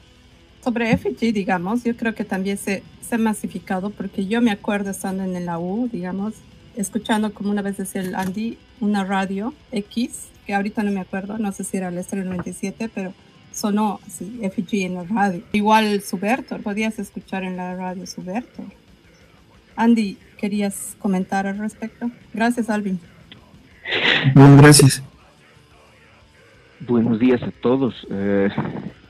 sobre 0.67 0.97
FG, 0.97 1.31
digamos, 1.31 1.85
yo 1.85 1.95
creo 1.95 2.13
que 2.13 2.25
también 2.25 2.57
se, 2.57 2.83
se 3.01 3.15
ha 3.15 3.17
masificado 3.17 3.89
porque 3.89 4.27
yo 4.27 4.41
me 4.41 4.51
acuerdo 4.51 4.89
estando 4.89 5.23
en 5.23 5.45
la 5.45 5.59
U, 5.59 5.87
digamos, 5.89 6.33
escuchando 6.75 7.33
como 7.33 7.51
una 7.51 7.61
vez 7.61 7.77
decía 7.77 8.01
el 8.01 8.13
Andy, 8.13 8.57
una 8.81 9.05
radio 9.05 9.53
X, 9.71 10.27
que 10.45 10.53
ahorita 10.53 10.83
no 10.83 10.91
me 10.91 10.99
acuerdo, 10.99 11.37
no 11.37 11.53
sé 11.53 11.63
si 11.63 11.77
era 11.77 11.87
el 11.87 11.97
Estrella 11.97 12.25
97, 12.25 12.89
pero 12.93 13.13
sonó 13.53 14.01
así, 14.05 14.41
FG 14.43 14.73
en 14.83 14.95
la 14.95 15.03
radio. 15.05 15.41
Igual 15.53 16.01
Suberto, 16.01 16.57
podías 16.57 16.99
escuchar 16.99 17.45
en 17.45 17.55
la 17.55 17.73
radio 17.73 18.05
Suberto. 18.05 18.61
Andy, 19.77 20.17
¿querías 20.37 20.97
comentar 20.99 21.47
al 21.47 21.59
respecto? 21.59 22.11
Gracias, 22.33 22.69
Alvin. 22.69 22.99
Bueno, 24.35 24.57
gracias. 24.57 25.01
Buenos 26.81 27.17
días 27.19 27.41
a 27.41 27.51
todos. 27.61 28.05
Eh, 28.11 28.49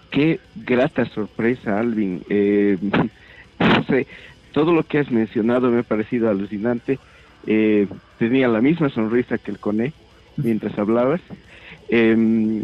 qué 0.09 0.39
grata 0.55 1.05
sorpresa, 1.05 1.79
Alvin. 1.79 2.23
Eh, 2.29 2.77
todo 4.53 4.73
lo 4.73 4.83
que 4.83 4.99
has 4.99 5.11
mencionado 5.11 5.69
me 5.69 5.79
ha 5.79 5.83
parecido 5.83 6.29
alucinante. 6.29 6.99
Eh, 7.45 7.87
tenía 8.17 8.47
la 8.47 8.61
misma 8.61 8.89
sonrisa 8.89 9.37
que 9.37 9.51
el 9.51 9.59
Cone 9.59 9.93
mientras 10.37 10.77
hablabas. 10.77 11.21
Em, 11.89 12.63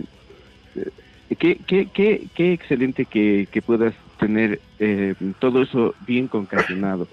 eh, 0.76 1.36
qué, 1.38 1.58
qué, 1.66 1.88
qué, 1.94 2.28
qué, 2.34 2.54
excelente 2.54 3.06
que, 3.06 3.48
que 3.52 3.62
puedas 3.62 3.94
tener 4.20 4.60
eh, 4.80 5.16
todo 5.40 5.62
eso 5.62 5.96
bien 6.08 6.28
concatenado. 6.28 7.08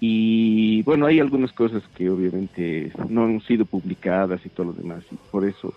Y 0.00 0.82
bueno, 0.82 1.06
hay 1.06 1.20
algunas 1.20 1.52
cosas 1.52 1.82
que 1.96 2.10
obviamente 2.10 2.90
no 3.08 3.24
han 3.24 3.40
sido 3.42 3.64
publicadas 3.64 4.44
y 4.44 4.48
todo 4.48 4.66
lo 4.66 4.72
demás, 4.72 5.04
y 5.12 5.16
por 5.30 5.44
eso 5.44 5.72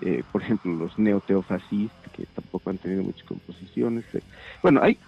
eh, 0.00 0.22
por 0.32 0.42
ejemplo, 0.42 0.72
los 0.72 0.98
neoteofascistas, 0.98 2.12
que 2.12 2.26
tampoco 2.34 2.70
han 2.70 2.78
tenido 2.78 3.02
muchas 3.02 3.24
composiciones. 3.24 4.04
Eh, 4.14 4.22
bueno, 4.62 4.80
hay, 4.82 4.98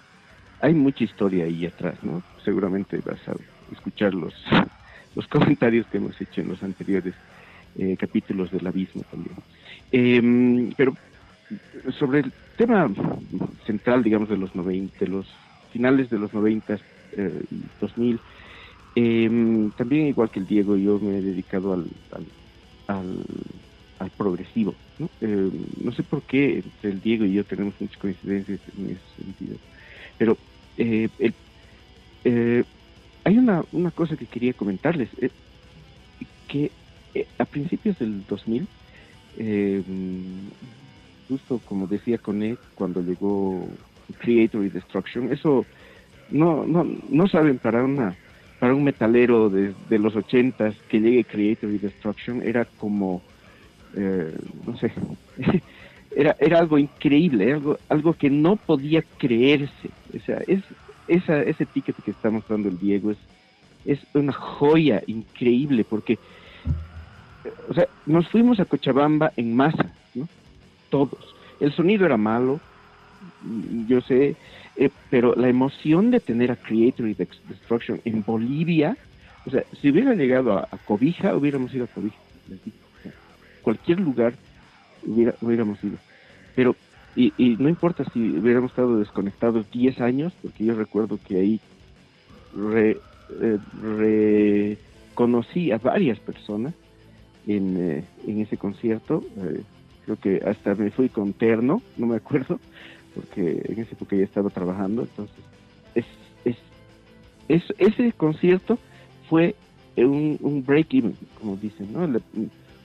hay 0.61 0.75
mucha 0.75 1.05
historia 1.05 1.44
ahí 1.44 1.66
atrás, 1.66 1.96
¿no? 2.03 2.22
Seguramente 2.44 3.01
vas 3.05 3.20
a 3.29 3.35
escuchar 3.72 4.14
los, 4.14 4.35
los 5.14 5.27
comentarios 5.29 5.87
que 5.87 5.99
hemos 5.99 6.20
hecho 6.20 6.40
en 6.40 6.49
los 6.49 6.62
anteriores 6.62 7.14
eh, 7.79 7.96
capítulos 7.99 8.51
del 8.51 8.66
abismo 8.66 9.03
también. 9.11 9.37
Em, 9.92 10.72
pero 10.77 10.96
sobre 11.99 12.20
el 12.20 12.33
tema 12.57 12.90
central, 13.66 14.03
digamos, 14.03 14.29
de 14.29 14.37
los 14.37 14.55
90, 14.55 14.99
de 14.99 15.09
los 15.09 15.27
finales 15.72 16.11
de 16.11 16.18
los 16.18 16.33
90 16.33 16.79
y 17.51 17.62
2000, 17.81 18.20
em, 18.94 19.70
también 19.72 20.07
igual 20.07 20.31
que 20.31 20.40
el 20.40 20.46
Diego, 20.46 20.77
yo 20.77 20.99
me 20.99 21.18
he 21.18 21.22
dedicado 21.22 21.72
al, 21.72 21.87
al 22.12 22.27
al 22.87 23.25
progresivo. 24.16 24.74
¿no? 24.98 25.09
Eh, 25.20 25.50
no 25.82 25.92
sé 25.92 26.02
por 26.02 26.22
qué 26.22 26.56
entre 26.56 26.90
el 26.90 27.00
Diego 27.00 27.24
y 27.24 27.35
yo 27.35 27.44
tenemos 27.44 27.74
muchas 27.80 27.96
coincidencias 27.98 28.61
en 28.76 28.90
ese 28.90 29.24
sentido. 29.24 29.56
Pero 30.18 30.37
eh, 30.78 31.09
eh, 32.24 32.64
hay 33.24 33.38
una, 33.38 33.64
una 33.72 33.90
cosa 33.90 34.16
que 34.16 34.26
quería 34.26 34.52
comentarles, 34.52 35.09
que 36.48 36.70
a 37.38 37.44
principios 37.44 37.98
del 37.98 38.24
2000, 38.26 38.66
justo 41.28 41.61
como 41.64 41.87
decía 41.87 42.18
Conet 42.18 42.59
cuando 42.74 43.02
llegó 43.02 43.66
Creator 44.18 44.64
y 44.64 44.68
Destruction, 44.68 45.32
eso 45.32 45.66
no, 46.30 46.64
no, 46.66 46.87
no 47.09 47.28
saben 47.28 47.59
para 47.59 47.85
una 47.85 48.16
para 48.59 48.74
un 48.74 48.85
metalero 48.85 49.50
de, 49.50 49.74
de 49.90 49.98
los 49.98 50.16
ochentas 50.16 50.74
que 50.88 51.00
llegue 51.00 51.24
Creator 51.24 51.70
y 51.70 51.78
Destruction 51.78 52.42
era 52.42 52.64
como 52.64 53.22
eh, 53.94 54.35
no 54.66 54.77
sé, 54.79 54.92
era, 56.16 56.37
era 56.40 56.59
algo 56.59 56.79
increíble, 56.79 57.53
algo, 57.53 57.79
algo 57.88 58.14
que 58.14 58.31
no 58.31 58.57
podía 58.57 59.03
creerse. 59.18 59.90
O 60.14 60.20
sea, 60.25 60.42
es, 60.46 60.62
esa, 61.09 61.42
ese 61.42 61.66
ticket 61.66 61.96
que 62.05 62.11
está 62.11 62.31
mostrando 62.31 62.68
el 62.68 62.79
Diego 62.79 63.11
es, 63.11 63.18
es 63.85 64.01
una 64.14 64.33
joya 64.33 65.03
increíble 65.07 65.85
porque, 65.85 66.18
o 67.68 67.75
sea, 67.75 67.87
nos 68.07 68.29
fuimos 68.29 68.59
a 68.61 68.64
Cochabamba 68.64 69.33
en 69.37 69.55
masa, 69.55 69.92
¿no? 70.14 70.29
todos. 70.90 71.35
El 71.61 71.72
sonido 71.72 72.05
era 72.07 72.16
malo, 72.16 72.61
yo 73.87 74.01
sé, 74.03 74.37
eh, 74.77 74.90
pero 75.11 75.35
la 75.35 75.49
emoción 75.49 76.11
de 76.11 76.20
tener 76.20 76.51
a 76.51 76.57
Creator 76.57 77.09
y 77.09 77.14
Destruction 77.14 78.01
en 78.05 78.22
Bolivia, 78.22 78.96
o 79.46 79.51
sea, 79.51 79.64
si 79.81 79.90
hubiera 79.90 80.14
llegado 80.14 80.59
a, 80.59 80.68
Cobija, 80.85 81.35
hubiéramos 81.35 81.72
ido 81.75 81.85
a 81.85 81.88
Cobija. 81.88 82.16
Cualquier 83.66 83.98
lugar 83.98 84.35
hubiera, 85.05 85.35
hubiéramos 85.40 85.83
ido. 85.83 85.96
Pero, 86.55 86.76
y, 87.16 87.33
no 87.59 87.68
importa 87.68 88.05
si 88.12 88.38
hubiéramos 88.38 88.70
estado 88.70 89.00
desconectados 89.00 89.68
10 89.72 90.00
años, 90.02 90.33
porque 90.40 90.64
yo 90.66 90.76
recuerdo 90.76 91.18
que 91.26 91.37
ahí 91.37 91.61
reconocí 95.16 95.70
eh, 95.70 95.74
a 95.74 95.79
varias 95.79 96.20
personas 96.20 96.74
en, 97.48 97.76
eh, 97.76 98.05
en 98.24 98.40
ese 98.40 98.57
concierto. 98.57 99.24
creo 100.05 100.16
que 100.16 100.40
hasta 100.46 100.76
me 100.76 100.92
fui 100.92 101.09
con 101.09 101.33
terno, 101.33 101.83
no 101.96 102.07
me 102.07 102.14
acuerdo 102.14 102.61
porque 103.16 103.62
en 103.64 103.81
esa 103.81 103.94
época 103.94 104.14
ya 104.14 104.22
estaba 104.22 104.48
trabajando, 104.50 105.02
entonces 105.02 105.44
es, 105.96 106.05
es, 107.48 107.64
ese 107.79 108.12
concierto 108.12 108.79
fue 109.29 109.57
un, 109.96 110.62
break-even, 110.64 111.16
como 111.40 111.57
dicen, 111.57 111.92
¿no? 111.92 112.07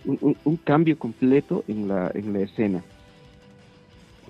Un, 0.05 0.57
cambio 0.63 0.97
completo 0.97 1.63
en 1.67 1.87
la, 1.87 2.11
en 2.13 2.33
la 2.33 2.39
escena. 2.39 2.83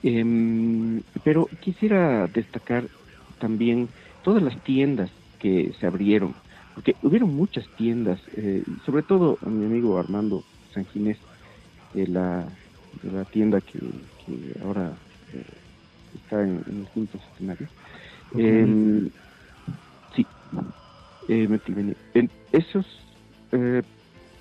Em, 0.04 1.02
pero 1.24 1.48
quisiera 1.60 2.28
destacar 2.28 2.86
también 3.40 3.88
todas 4.24 4.42
las 4.42 4.58
tiendas 4.64 5.12
que 5.40 5.74
se 5.80 5.88
abrieron, 5.88 6.34
porque 6.76 6.96
hubieron 7.04 7.36
muchas 7.36 7.68
tiendas, 7.78 8.20
eh, 8.36 8.64
sobre 8.86 9.04
todo 9.04 9.38
a 9.46 9.50
mi 9.50 9.66
amigo 9.66 9.98
Armando 9.98 10.44
Sanginés, 10.74 11.18
de 11.94 12.08
la, 12.08 12.46
de 13.04 13.12
la 13.12 13.26
tienda 13.26 13.62
que, 13.62 13.80
que 13.80 14.60
ahora 14.64 14.94
eh, 15.34 15.44
está 16.16 16.42
en, 16.42 16.64
en 16.68 16.82
distintos 16.82 17.22
escenarios. 17.34 17.70
Eh, 18.38 19.10
sí, 20.16 20.26
eh, 21.28 22.28
esos, 22.52 22.86
eh, 23.52 23.82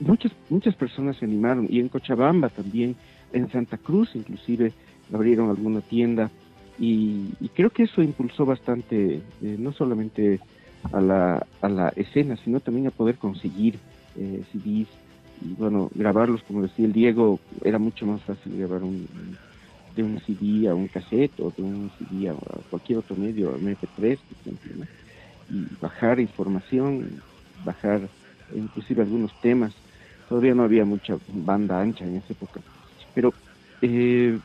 muchas, 0.00 0.32
muchas 0.48 0.74
personas 0.74 1.16
se 1.16 1.24
animaron, 1.24 1.66
y 1.68 1.80
en 1.80 1.88
Cochabamba 1.88 2.48
también, 2.48 2.96
en 3.32 3.50
Santa 3.50 3.78
Cruz 3.78 4.10
inclusive 4.14 4.72
abrieron 5.12 5.50
alguna 5.50 5.80
tienda, 5.80 6.30
y, 6.78 7.28
creo 7.54 7.70
que 7.70 7.82
eso 7.82 8.02
impulsó 8.02 8.46
bastante, 8.46 9.20
eh, 9.42 9.56
no 9.58 9.72
solamente 9.72 10.40
a 10.92 11.00
la, 11.00 11.46
a 11.60 11.68
la 11.68 11.90
escena, 11.90 12.36
sino 12.36 12.60
también 12.60 12.86
a 12.86 12.90
poder 12.90 13.16
conseguir 13.16 13.78
eh, 14.16 14.42
CDs, 14.50 14.88
y 15.42 15.54
bueno, 15.58 15.90
grabarlos, 15.94 16.42
como 16.42 16.62
decía 16.62 16.86
el 16.86 16.92
Diego, 16.92 17.38
era 17.64 17.78
mucho 17.78 18.06
más 18.06 18.22
fácil 18.22 18.56
grabar 18.58 18.82
un 18.82 19.06
de 19.94 20.02
un 20.02 20.20
CD 20.20 20.68
a 20.68 20.74
un 20.74 20.88
cassette 20.88 21.38
o 21.40 21.52
de 21.56 21.62
un 21.62 21.90
CD 21.98 22.28
a, 22.28 22.34
cualquier 22.70 22.98
otro 22.98 23.16
medio, 23.16 23.56
MP3, 23.58 24.18
por 24.18 24.54
ejemplo, 24.54 24.86
y 25.50 25.66
bajar 25.80 26.20
información, 26.20 27.20
bajar 27.64 28.08
inclusive 28.54 29.02
algunos 29.02 29.32
temas. 29.40 29.74
Todavía 30.30 30.54
no 30.54 30.62
había 30.62 30.86
mucha 30.86 31.18
banda 31.28 31.78
ancha 31.78 32.06
en 32.06 32.16
esa 32.16 32.32
época, 32.32 32.60
pero 33.14 33.34
eh, 33.82 34.38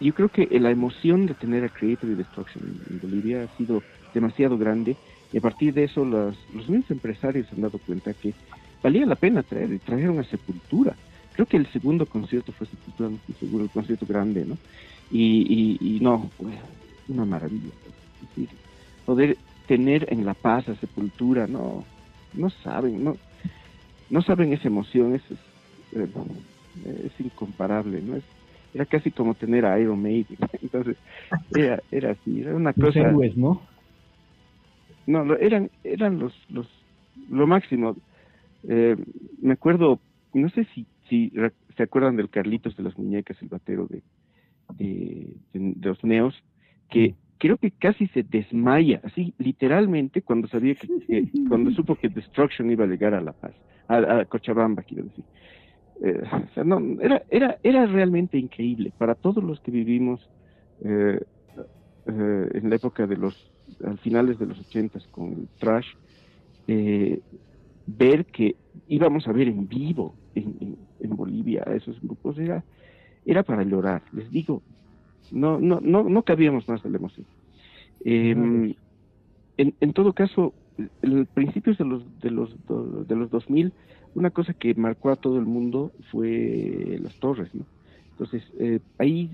yo 0.00 0.14
creo 0.14 0.28
que 0.30 0.48
la 0.58 0.70
emoción 0.70 1.26
de 1.26 1.34
tener 1.34 1.64
a 1.64 1.68
Creative 1.68 2.14
Destruction 2.14 2.62
en 2.88 3.00
Bolivia 3.00 3.42
ha 3.42 3.56
sido 3.58 3.82
demasiado 4.14 4.56
grande 4.56 4.96
y 5.32 5.38
a 5.38 5.40
partir 5.42 5.74
de 5.74 5.84
eso 5.84 6.02
los, 6.04 6.34
los 6.54 6.68
mismos 6.68 6.90
empresarios 6.90 7.46
han 7.52 7.60
dado 7.60 7.78
cuenta 7.78 8.14
que 8.14 8.32
valía 8.82 9.04
la 9.04 9.16
pena 9.16 9.42
traer 9.42 9.70
y 9.72 9.78
trajeron 9.78 10.18
a 10.20 10.24
Sepultura 10.24 10.94
creo 11.34 11.46
que 11.46 11.56
el 11.56 11.66
segundo 11.72 12.06
concierto 12.06 12.52
fue 12.52 12.66
seguro 13.38 13.64
el 13.64 13.70
concierto 13.70 14.06
grande, 14.06 14.44
¿no? 14.44 14.56
Y, 15.10 15.76
y, 15.80 16.00
no, 16.00 16.30
una 17.08 17.24
maravilla. 17.24 17.70
poder 19.04 19.36
tener 19.66 20.06
en 20.10 20.24
La 20.24 20.34
Paz 20.34 20.68
a 20.68 20.76
Sepultura, 20.76 21.46
no, 21.46 21.84
no 22.34 22.50
saben, 22.50 23.04
no, 23.04 23.16
no 24.10 24.22
saben 24.22 24.52
esa 24.52 24.68
emoción, 24.68 25.14
es, 25.14 25.22
es, 25.30 25.38
eh, 26.84 27.10
incomparable, 27.18 28.00
¿no? 28.02 28.16
Es, 28.16 28.24
era 28.74 28.86
casi 28.86 29.10
como 29.10 29.34
tener 29.34 29.64
a 29.64 29.78
Iron 29.78 30.02
Maiden, 30.02 30.38
entonces 30.62 30.96
era, 31.54 31.80
era 31.90 32.10
así, 32.12 32.40
era 32.40 32.54
una 32.54 32.72
cosa... 32.72 33.00
Héroes, 33.00 33.36
¿no? 33.36 33.62
No, 35.06 35.34
eran, 35.36 35.70
eran 35.84 36.18
los, 36.18 36.34
los, 36.48 36.66
lo 37.30 37.46
máximo. 37.46 37.94
Eh, 38.66 38.96
me 39.42 39.52
acuerdo, 39.52 40.00
no 40.32 40.48
sé 40.48 40.66
si 40.74 40.86
si 41.08 41.32
se 41.76 41.82
acuerdan 41.82 42.16
del 42.16 42.30
Carlitos 42.30 42.76
de 42.76 42.82
las 42.82 42.96
muñecas, 42.98 43.40
el 43.42 43.48
batero 43.48 43.86
de, 43.86 44.02
de, 44.78 45.74
los 45.80 46.02
Neos, 46.04 46.34
que 46.90 47.14
creo 47.38 47.56
que 47.56 47.70
casi 47.70 48.06
se 48.08 48.22
desmaya, 48.22 49.00
así 49.04 49.34
literalmente, 49.38 50.22
cuando 50.22 50.48
sabía 50.48 50.74
que, 50.74 50.88
cuando 51.48 51.70
supo 51.72 51.96
que 51.96 52.08
Destruction 52.08 52.70
iba 52.70 52.84
a 52.84 52.88
llegar 52.88 53.14
a 53.14 53.20
La 53.20 53.32
Paz, 53.32 53.52
a, 53.88 54.24
Cochabamba, 54.24 54.82
quiero 54.82 55.04
decir. 55.04 55.24
Eh, 56.02 56.22
o 56.50 56.54
sea, 56.54 56.64
no, 56.64 56.80
era, 57.00 57.22
era, 57.30 57.58
era 57.62 57.86
realmente 57.86 58.38
increíble. 58.38 58.92
Para 58.96 59.14
todos 59.14 59.42
los 59.42 59.60
que 59.60 59.70
vivimos 59.70 60.28
eh, 60.84 61.20
eh, 62.06 62.48
en 62.54 62.70
la 62.70 62.76
época 62.76 63.06
de 63.06 63.16
los, 63.16 63.50
al 63.84 63.98
finales 63.98 64.38
de 64.38 64.46
los 64.46 64.58
ochentas 64.58 65.06
con 65.08 65.32
el 65.32 65.48
trash, 65.58 65.86
ver 67.86 68.24
que 68.26 68.56
íbamos 68.88 69.28
a 69.28 69.32
ver 69.32 69.48
en 69.48 69.68
vivo 69.68 70.14
en, 70.34 70.78
en, 71.00 71.16
Bolivia 71.16 71.62
a 71.66 71.74
esos 71.74 72.00
grupos 72.00 72.38
era, 72.38 72.64
era 73.26 73.42
para 73.42 73.62
llorar, 73.62 74.02
les 74.12 74.30
digo, 74.30 74.62
no, 75.30 75.58
no, 75.58 75.80
no, 75.80 76.02
no 76.04 76.22
cabíamos 76.22 76.68
más 76.68 76.82
de 76.82 76.90
la 76.90 76.98
emoción. 76.98 77.26
Em, 78.04 78.74
en, 79.56 79.74
en 79.80 79.92
todo 79.92 80.12
caso, 80.12 80.52
en 81.02 81.26
principios 81.26 81.78
de 81.78 81.84
los, 81.84 82.20
de 82.20 82.30
los, 82.30 82.50
de 83.06 83.16
los 83.16 83.30
2000, 83.30 83.72
una 84.14 84.30
cosa 84.30 84.54
que 84.54 84.74
marcó 84.74 85.10
a 85.10 85.16
todo 85.16 85.38
el 85.38 85.46
mundo 85.46 85.92
fue 86.10 86.98
las 87.00 87.14
torres, 87.18 87.54
¿no? 87.54 87.64
Entonces, 88.10 88.44
eh, 88.60 88.78
ahí 88.98 89.30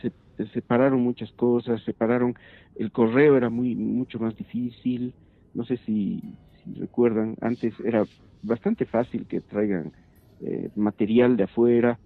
se, 0.00 0.12
separaron 0.52 1.00
muchas 1.00 1.32
cosas, 1.32 1.82
separaron, 1.82 2.34
el 2.76 2.92
correo 2.92 3.36
era 3.36 3.50
muy, 3.50 3.74
mucho 3.74 4.20
más 4.20 4.36
difícil, 4.36 5.12
no 5.54 5.64
sé 5.64 5.76
si, 5.78 6.22
si 6.62 6.80
recuerdan, 6.80 7.36
antes 7.40 7.74
era 7.84 8.04
bastante 8.42 8.86
fácil 8.86 9.26
que 9.26 9.40
traigan 9.40 9.92
eh, 10.40 10.70
material 10.76 11.36
de 11.36 11.44
afuera, 11.44 11.98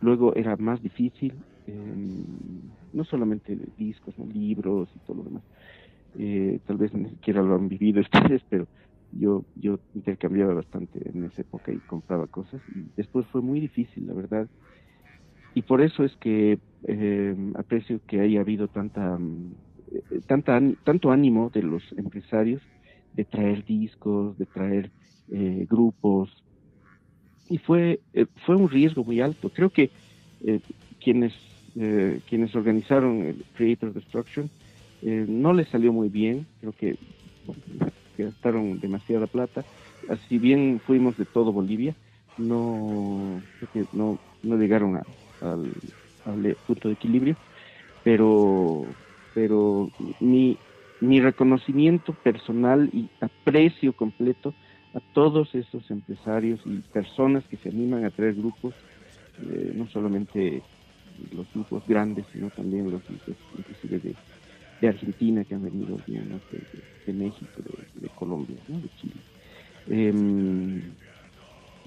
luego 0.00 0.34
era 0.36 0.56
más 0.56 0.80
difícil, 0.80 1.34
em, 1.66 2.24
no 2.92 3.04
solamente 3.04 3.56
discos, 3.76 4.16
libros 4.18 4.90
y 4.94 5.00
todo 5.00 5.18
lo 5.18 5.24
demás. 5.24 5.44
Eh, 6.14 6.60
tal 6.66 6.76
vez 6.78 6.94
ni 6.94 7.10
siquiera 7.10 7.42
lo 7.42 7.54
han 7.56 7.68
vivido 7.68 8.00
ustedes, 8.34 8.42
pero 8.48 8.68
yo, 9.10 9.46
yo 9.54 9.80
intercambiaba 9.94 10.54
bastante 10.54 11.00
en 11.10 11.24
esa 11.24 11.42
época 11.42 11.72
y 11.72 11.80
compraba 11.82 12.28
cosas 12.28 12.62
y 12.68 12.90
después 12.96 13.26
fue 13.28 13.42
muy 13.42 13.60
difícil, 13.60 14.06
la 14.06 14.14
verdad. 14.14 14.48
Y 15.54 15.62
por 15.62 15.80
eso 15.82 16.04
es 16.04 16.16
que 16.16 16.58
em, 16.82 17.52
aprecio 17.56 18.00
que 18.06 18.20
haya 18.20 18.40
habido 18.40 18.68
tanta, 18.68 19.18
eh, 19.92 20.20
tanta, 20.26 20.60
tanto 20.84 21.10
ánimo 21.12 21.50
de 21.50 21.62
los 21.62 21.82
empresarios 21.96 22.62
de 23.12 23.24
traer 23.24 23.64
discos, 23.64 24.36
de 24.38 24.46
traer 24.46 24.92
grupos, 25.26 26.44
y 27.48 27.58
fue, 27.58 28.02
eh, 28.12 28.26
fue 28.46 28.56
un 28.56 28.68
riesgo 28.70 29.04
muy 29.04 29.20
alto. 29.20 29.50
Creo 29.50 29.70
que 29.70 29.92
eh, 30.40 30.60
quienes, 31.00 31.34
eh, 31.76 32.20
quienes 32.28 32.54
organizaron 32.54 33.22
el 33.22 33.44
Creator 33.56 33.92
Destruction 33.92 34.50
no 35.02 35.52
les 35.52 35.68
salió 35.68 35.92
muy 35.92 36.08
bien, 36.08 36.46
creo 36.60 36.72
que 36.72 36.96
gastaron 38.16 38.80
demasiada 38.80 39.26
plata. 39.26 39.62
Si 40.28 40.38
bien 40.38 40.80
fuimos 40.86 41.16
de 41.18 41.26
todo 41.26 41.52
Bolivia, 41.52 41.94
no, 42.38 43.40
creo 43.58 43.72
que 43.72 43.96
no, 43.96 44.18
no 44.42 44.56
llegaron 44.56 44.96
al, 45.42 45.72
al 46.24 46.56
punto 46.66 46.88
de 46.88 46.94
equilibrio, 46.94 47.36
pero, 48.02 48.84
pero 49.34 49.90
mi, 50.20 50.56
mi 51.00 51.20
reconocimiento 51.20 52.12
personal 52.12 52.88
y 52.92 53.08
aprecio 53.20 53.92
completo 53.92 54.54
a 54.94 55.00
todos 55.12 55.54
esos 55.54 55.90
empresarios 55.90 56.60
y 56.64 56.76
personas 56.92 57.44
que 57.44 57.56
se 57.56 57.68
animan 57.68 58.04
a 58.04 58.10
traer 58.10 58.34
grupos, 58.34 58.74
eh, 59.42 59.72
no 59.74 59.88
solamente 59.88 60.62
los 61.32 61.46
grupos 61.52 61.86
grandes, 61.86 62.24
sino 62.32 62.50
también 62.50 62.90
los 62.90 63.02
grupos 63.06 63.36
inclusive 63.58 63.98
de, 64.00 64.14
de 64.80 64.88
Argentina 64.88 65.44
que 65.44 65.54
han 65.54 65.64
venido, 65.64 65.98
de, 66.06 67.12
México, 67.12 67.62
de, 67.94 68.08
Colombia, 68.10 68.56
de 68.68 68.88
Chile. 69.00 69.14
Em, 69.88 70.80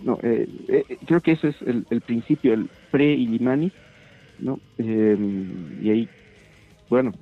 no, 0.03 0.19
eh, 0.21 0.47
eh, 0.67 0.97
creo 1.05 1.21
que 1.21 1.31
ese 1.31 1.49
es 1.49 1.55
el, 1.63 2.01
principio, 2.01 2.53
el 2.53 2.69
pre-Illimani, 2.91 3.71
¿no? 4.39 4.59
Em, 4.77 5.83
y 5.83 5.89
ahí, 5.89 6.09
bueno, 6.89 7.13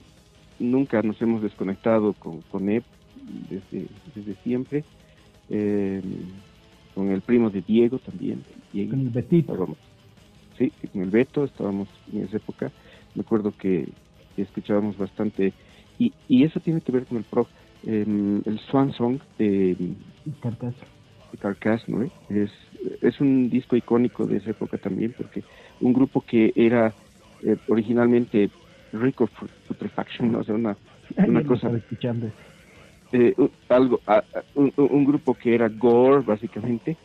nunca 0.60 1.02
nos 1.02 1.22
hemos 1.22 1.42
desconectado 1.42 2.14
con, 2.14 2.42
con 2.42 2.70
EP 2.70 2.84
desde, 3.50 3.88
desde 4.14 4.36
siempre 4.44 4.84
eh, 5.50 6.02
con 6.94 7.12
el 7.12 7.22
primo 7.22 7.50
de 7.50 7.62
Diego 7.62 8.00
también. 8.00 8.42
con 8.72 9.00
el 9.00 9.10
Betito. 9.10 9.76
Sí, 10.58 10.72
con 10.92 11.02
el 11.02 11.10
Beto 11.10 11.44
estábamos 11.44 11.88
en 12.14 12.24
esa 12.24 12.38
época. 12.38 12.72
Me 13.14 13.22
acuerdo 13.22 13.54
que, 13.58 13.88
escuchábamos 14.38 14.98
bastante. 14.98 15.54
Y, 15.98 16.14
y, 16.28 16.44
eso 16.44 16.60
tiene 16.60 16.82
que 16.82 16.92
ver 16.92 17.06
con 17.06 17.18
el 17.18 17.24
prof. 17.24 17.48
Em, 17.86 18.42
el 18.46 18.60
Swan 18.60 18.92
Song 18.94 19.20
de 19.38 19.78
Carcass. 20.42 20.74
De 21.32 21.38
Carcass, 21.38 21.88
¿no? 21.88 22.04
Es, 22.30 22.52
es 23.02 23.22
un 23.22 23.50
disco 23.50 23.76
icónico 23.76 24.26
de 24.26 24.38
esa 24.38 24.52
época 24.52 24.78
también, 24.78 25.14
porque 25.16 25.44
un 25.80 25.94
grupo 25.94 26.22
que 26.22 26.52
era 26.56 26.94
eh, 27.44 27.58
originalmente 27.68 28.50
Rico 28.92 29.30
Putrefaction, 29.68 30.32
¿no? 30.32 30.40
o 30.40 30.44
sea, 30.44 30.56
una, 30.56 30.76
una 31.18 31.44
cosa. 31.44 31.72
Eh, 33.12 33.36
algo, 33.70 34.02
un, 34.56 35.06
grupo 35.06 35.36
que 35.36 35.54
era 35.54 35.70
gore, 35.70 36.24
básicamente, 36.26 36.98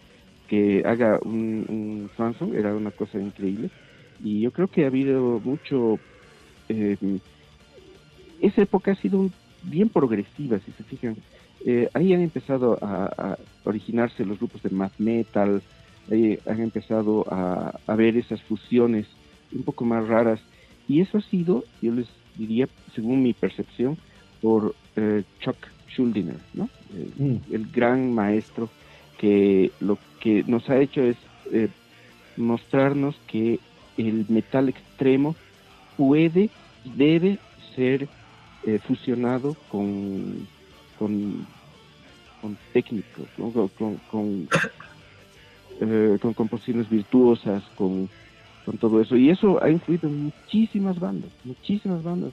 que 0.51 0.83
haga 0.85 1.21
un, 1.23 2.11
un 2.19 2.55
era 2.55 2.75
una 2.75 2.91
cosa 2.91 3.19
increíble. 3.19 3.71
Y 4.23 4.41
yo 4.41 4.51
creo 4.51 4.67
que 4.67 4.85
ha 4.85 4.89
habido 4.89 5.41
mucho. 5.43 6.01
Eh, 6.69 6.97
esa 8.43 8.63
época 8.63 8.93
ha 8.93 8.97
sido 8.97 9.31
bien 9.63 9.89
progresiva, 9.89 10.59
si 10.59 10.73
se 10.73 10.83
fijan. 10.83 11.17
Eh, 11.65 11.89
ahí 11.95 12.13
han 12.13 12.21
empezado 12.21 12.79
a, 12.83 13.39
originarse 13.65 14.25
los 14.25 14.39
grupos 14.39 14.63
de 14.63 14.71
math 14.71 14.99
metal, 14.99 15.63
ahí 16.11 16.39
han 16.47 16.61
empezado 16.61 17.25
a, 17.31 17.79
a 17.87 17.95
ver 17.95 18.17
esas 18.17 18.43
fusiones 18.43 19.07
un 19.53 19.63
poco 19.63 19.85
más 19.85 20.07
raras. 20.09 20.41
Y 20.89 21.01
eso 21.01 21.19
ha 21.19 21.23
sido, 21.23 21.65
yo 21.81 21.93
les 21.93 22.09
diría, 22.37 22.69
según 22.95 23.23
mi 23.23 23.35
percepción, 23.35 23.97
por 24.43 24.75
eh, 24.97 25.23
Chuck 25.41 25.57
Schuldiner, 25.89 26.37
¿no? 26.55 26.69
Mm. 27.19 27.37
El, 27.53 27.67
gran 27.71 28.13
maestro 28.13 28.69
que 29.21 29.71
lo 29.81 29.99
que 30.21 30.45
nos 30.47 30.69
ha 30.71 30.79
hecho 30.79 31.03
es 31.03 31.17
eh, 31.53 31.69
mostrarnos 32.37 33.15
que 33.27 33.61
el 33.99 34.25
metal 34.29 34.69
extremo 34.71 35.37
puede 35.97 36.49
y 36.85 36.91
debe 36.97 37.39
ser 37.77 38.09
eh, 38.67 38.79
fusionado 38.79 39.55
con, 39.69 40.49
con, 40.99 41.47
con 42.41 42.57
técnicos, 42.73 43.29
con, 43.37 43.97
con, 44.11 44.49
con 46.21 46.35
composiciones 46.35 46.89
virtuosas, 46.89 47.63
con 47.77 48.09
con 48.65 48.79
todo 48.79 49.01
eso. 49.01 49.17
Y 49.17 49.31
eso 49.31 49.63
ha 49.63 49.71
influido 49.71 50.09
en 50.09 50.25
muchísimas 50.25 50.99
bandas, 50.99 51.31
muchísimas 51.45 52.03
bandas 52.03 52.33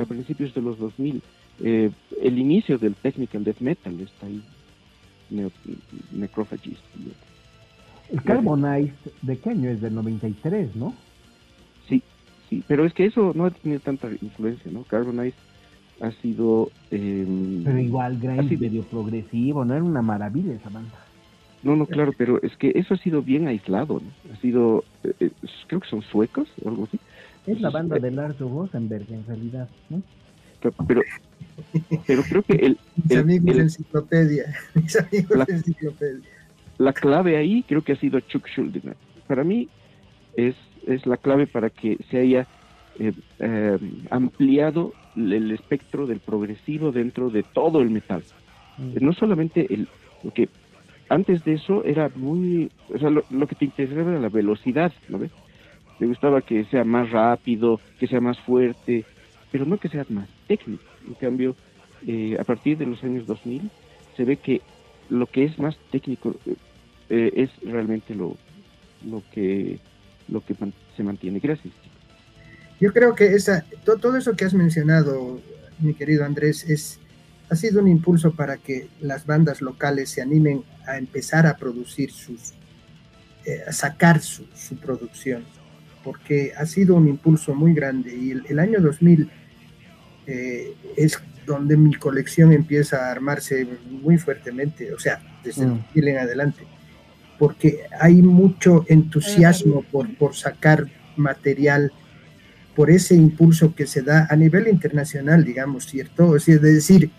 a 0.00 0.04
principios 0.04 0.54
de 0.54 0.62
los 0.62 0.78
2000. 0.78 1.22
Eh, 1.62 1.90
el 2.22 2.38
inicio 2.38 2.78
del 2.78 2.94
technical 2.94 3.44
death 3.44 3.60
metal 3.60 4.00
está 4.00 4.26
ahí, 4.26 4.42
Necrophagist. 6.12 6.82
El 8.10 8.22
Carbonized, 8.22 8.92
¿de 9.22 9.38
qué 9.38 9.50
año 9.50 9.70
es? 9.70 9.80
Del 9.80 9.94
93, 9.94 10.76
¿no? 10.76 10.94
Sí, 11.88 12.02
sí, 12.48 12.62
pero 12.68 12.84
es 12.84 12.92
que 12.92 13.06
eso 13.06 13.32
no 13.34 13.46
ha 13.46 13.50
tenido 13.50 13.80
tanta 13.80 14.08
influencia, 14.20 14.70
¿no? 14.70 14.84
Carbonized 14.84 15.38
ha 16.00 16.10
sido... 16.22 16.70
Eh, 16.90 17.62
pero 17.64 17.78
igual, 17.78 18.18
grind 18.18 18.60
medio 18.60 18.82
progresivo, 18.84 19.64
¿no? 19.64 19.74
Era 19.74 19.82
una 19.82 20.02
maravilla 20.02 20.54
esa 20.54 20.70
banda. 20.70 20.98
No, 21.62 21.76
no, 21.76 21.86
claro, 21.86 22.12
pero 22.16 22.42
es 22.42 22.54
que 22.58 22.72
eso 22.74 22.92
ha 22.92 22.98
sido 22.98 23.22
bien 23.22 23.48
aislado, 23.48 24.00
¿no? 24.00 24.32
Ha 24.32 24.36
sido, 24.40 24.84
eh, 25.02 25.14
eh, 25.20 25.30
creo 25.66 25.80
que 25.80 25.88
son 25.88 26.02
suecos 26.02 26.46
o 26.62 26.68
algo 26.68 26.84
así. 26.84 26.98
Es 27.46 27.60
la 27.60 27.70
banda 27.70 27.98
de 27.98 28.10
Lars 28.10 28.38
Rosenberg, 28.38 29.10
en 29.10 29.26
realidad, 29.26 29.68
¿no? 29.88 30.02
Pero, 30.86 31.02
pero 32.06 32.22
creo 32.22 32.42
que 32.42 32.54
el... 32.54 32.78
Mis 32.96 33.18
amigos 33.18 33.56
enciclopedia, 33.56 34.54
mis 34.74 34.96
amigos 34.96 35.36
la, 35.36 35.44
enciclopedia. 35.48 36.28
La 36.78 36.92
clave 36.92 37.36
ahí 37.36 37.64
creo 37.68 37.82
que 37.82 37.92
ha 37.92 37.96
sido 37.96 38.20
Chuck 38.20 38.46
Schuldiner. 38.48 38.96
Para 39.26 39.44
mí 39.44 39.68
es, 40.36 40.54
es 40.86 41.06
la 41.06 41.16
clave 41.16 41.46
para 41.46 41.70
que 41.70 41.98
se 42.10 42.18
haya 42.18 42.46
eh, 42.98 43.78
ampliado 44.10 44.92
el 45.16 45.50
espectro 45.50 46.06
del 46.06 46.20
progresivo 46.20 46.92
dentro 46.92 47.30
de 47.30 47.42
todo 47.42 47.80
el 47.80 47.90
metal. 47.90 48.22
Mm. 48.78 49.04
No 49.04 49.12
solamente 49.12 49.72
el... 49.72 49.88
Porque 50.22 50.48
antes 51.08 51.44
de 51.44 51.54
eso 51.54 51.84
era 51.84 52.10
muy, 52.14 52.70
o 52.92 52.98
sea, 52.98 53.10
lo, 53.10 53.46
que 53.46 53.54
te 53.54 53.66
interesaba 53.66 54.12
era 54.12 54.20
la 54.20 54.28
velocidad, 54.28 54.92
¿no 55.08 55.18
ves? 55.18 55.30
Me 55.98 56.06
gustaba 56.06 56.40
que 56.40 56.64
sea 56.64 56.84
más 56.84 57.10
rápido, 57.10 57.80
que 57.98 58.06
sea 58.06 58.20
más 58.20 58.38
fuerte, 58.40 59.04
pero 59.52 59.66
no 59.66 59.78
que 59.78 59.88
sea 59.88 60.04
más 60.08 60.28
técnico. 60.46 60.84
En 61.06 61.14
cambio, 61.14 61.56
eh, 62.06 62.36
a 62.38 62.44
partir 62.44 62.78
de 62.78 62.86
los 62.86 63.02
años 63.02 63.26
2000 63.26 63.70
se 64.16 64.24
ve 64.24 64.36
que 64.36 64.60
lo 65.10 65.26
que 65.26 65.44
es 65.44 65.58
más 65.58 65.76
técnico 65.90 66.36
eh, 67.10 67.32
es 67.34 67.50
realmente 67.62 68.14
lo, 68.14 68.36
lo 69.04 69.22
que 69.32 69.78
lo 70.28 70.44
que 70.44 70.54
se 70.96 71.02
mantiene. 71.02 71.38
Gracias. 71.38 71.74
Yo 72.80 72.92
creo 72.92 73.14
que 73.14 73.26
esa, 73.26 73.64
todo 73.84 74.16
eso 74.16 74.34
que 74.34 74.44
has 74.44 74.54
mencionado, 74.54 75.40
mi 75.78 75.94
querido 75.94 76.24
Andrés, 76.24 76.64
es 76.68 76.98
ha 77.50 77.56
sido 77.56 77.80
un 77.80 77.88
impulso 77.88 78.32
para 78.32 78.56
que 78.56 78.88
las 79.00 79.26
bandas 79.26 79.60
locales 79.60 80.10
se 80.10 80.22
animen 80.22 80.64
a 80.86 80.96
empezar 80.96 81.46
a 81.46 81.56
producir 81.56 82.10
sus, 82.10 82.52
eh, 83.44 83.60
a 83.66 83.72
sacar 83.72 84.20
su, 84.20 84.44
producción, 84.80 85.44
porque 86.02 86.52
ha 86.56 86.66
sido 86.66 86.96
un 86.96 87.08
impulso 87.08 87.54
muy 87.54 87.74
grande 87.74 88.14
y 88.14 88.30
el, 88.30 88.58
año 88.58 88.80
2000 88.80 89.30
eh, 90.26 90.74
es 90.96 91.18
donde 91.46 91.76
mi 91.76 91.94
colección 91.94 92.52
empieza 92.52 93.06
a 93.06 93.10
armarse 93.10 93.66
muy 93.88 94.16
fuertemente, 94.16 94.92
o 94.92 94.98
sea, 94.98 95.20
desde 95.42 95.64
el 95.64 95.68
2000 95.70 96.04
mm. 96.04 96.08
en 96.08 96.18
adelante, 96.18 96.64
porque 97.38 97.80
hay 98.00 98.22
mucho 98.22 98.84
entusiasmo 98.88 99.82
por, 99.82 100.14
por 100.16 100.34
sacar 100.34 100.86
material 101.16 101.92
por 102.74 102.90
ese 102.90 103.14
impulso 103.14 103.74
que 103.74 103.86
se 103.86 104.02
da 104.02 104.26
a 104.28 104.36
nivel 104.36 104.68
internacional, 104.68 105.44
digamos, 105.44 105.86
¿cierto? 105.86 106.36
Es 106.36 106.46
decir, 106.46 107.10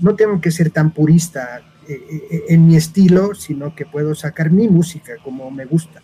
no 0.00 0.16
tengo 0.16 0.40
que 0.40 0.50
ser 0.50 0.70
tan 0.70 0.90
purista 0.90 1.62
eh, 1.88 2.00
eh, 2.30 2.42
en 2.48 2.66
mi 2.66 2.76
estilo, 2.76 3.34
sino 3.34 3.74
que 3.74 3.86
puedo 3.86 4.14
sacar 4.14 4.50
mi 4.50 4.68
música 4.68 5.14
como 5.22 5.50
me 5.50 5.64
gusta. 5.64 6.02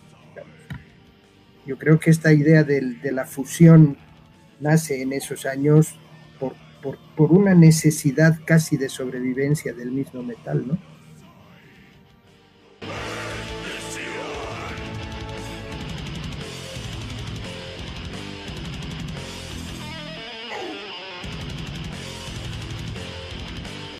Yo 1.65 1.77
creo 1.77 1.99
que 1.99 2.11
esta 2.11 2.31
idea 2.31 2.63
de, 2.63 2.97
la 3.11 3.25
fusión 3.25 3.97
nace 4.59 5.01
en 5.01 5.13
esos 5.13 5.45
años 5.45 5.99
por, 6.85 6.99
por 7.15 7.31
una 7.31 7.55
necesidad 7.55 8.37
casi 8.45 8.77
de 8.77 8.89
sobrevivencia 8.89 9.73
del 9.73 9.91
mismo 9.91 10.21
metal, 10.21 10.67
¿no? 10.67 10.77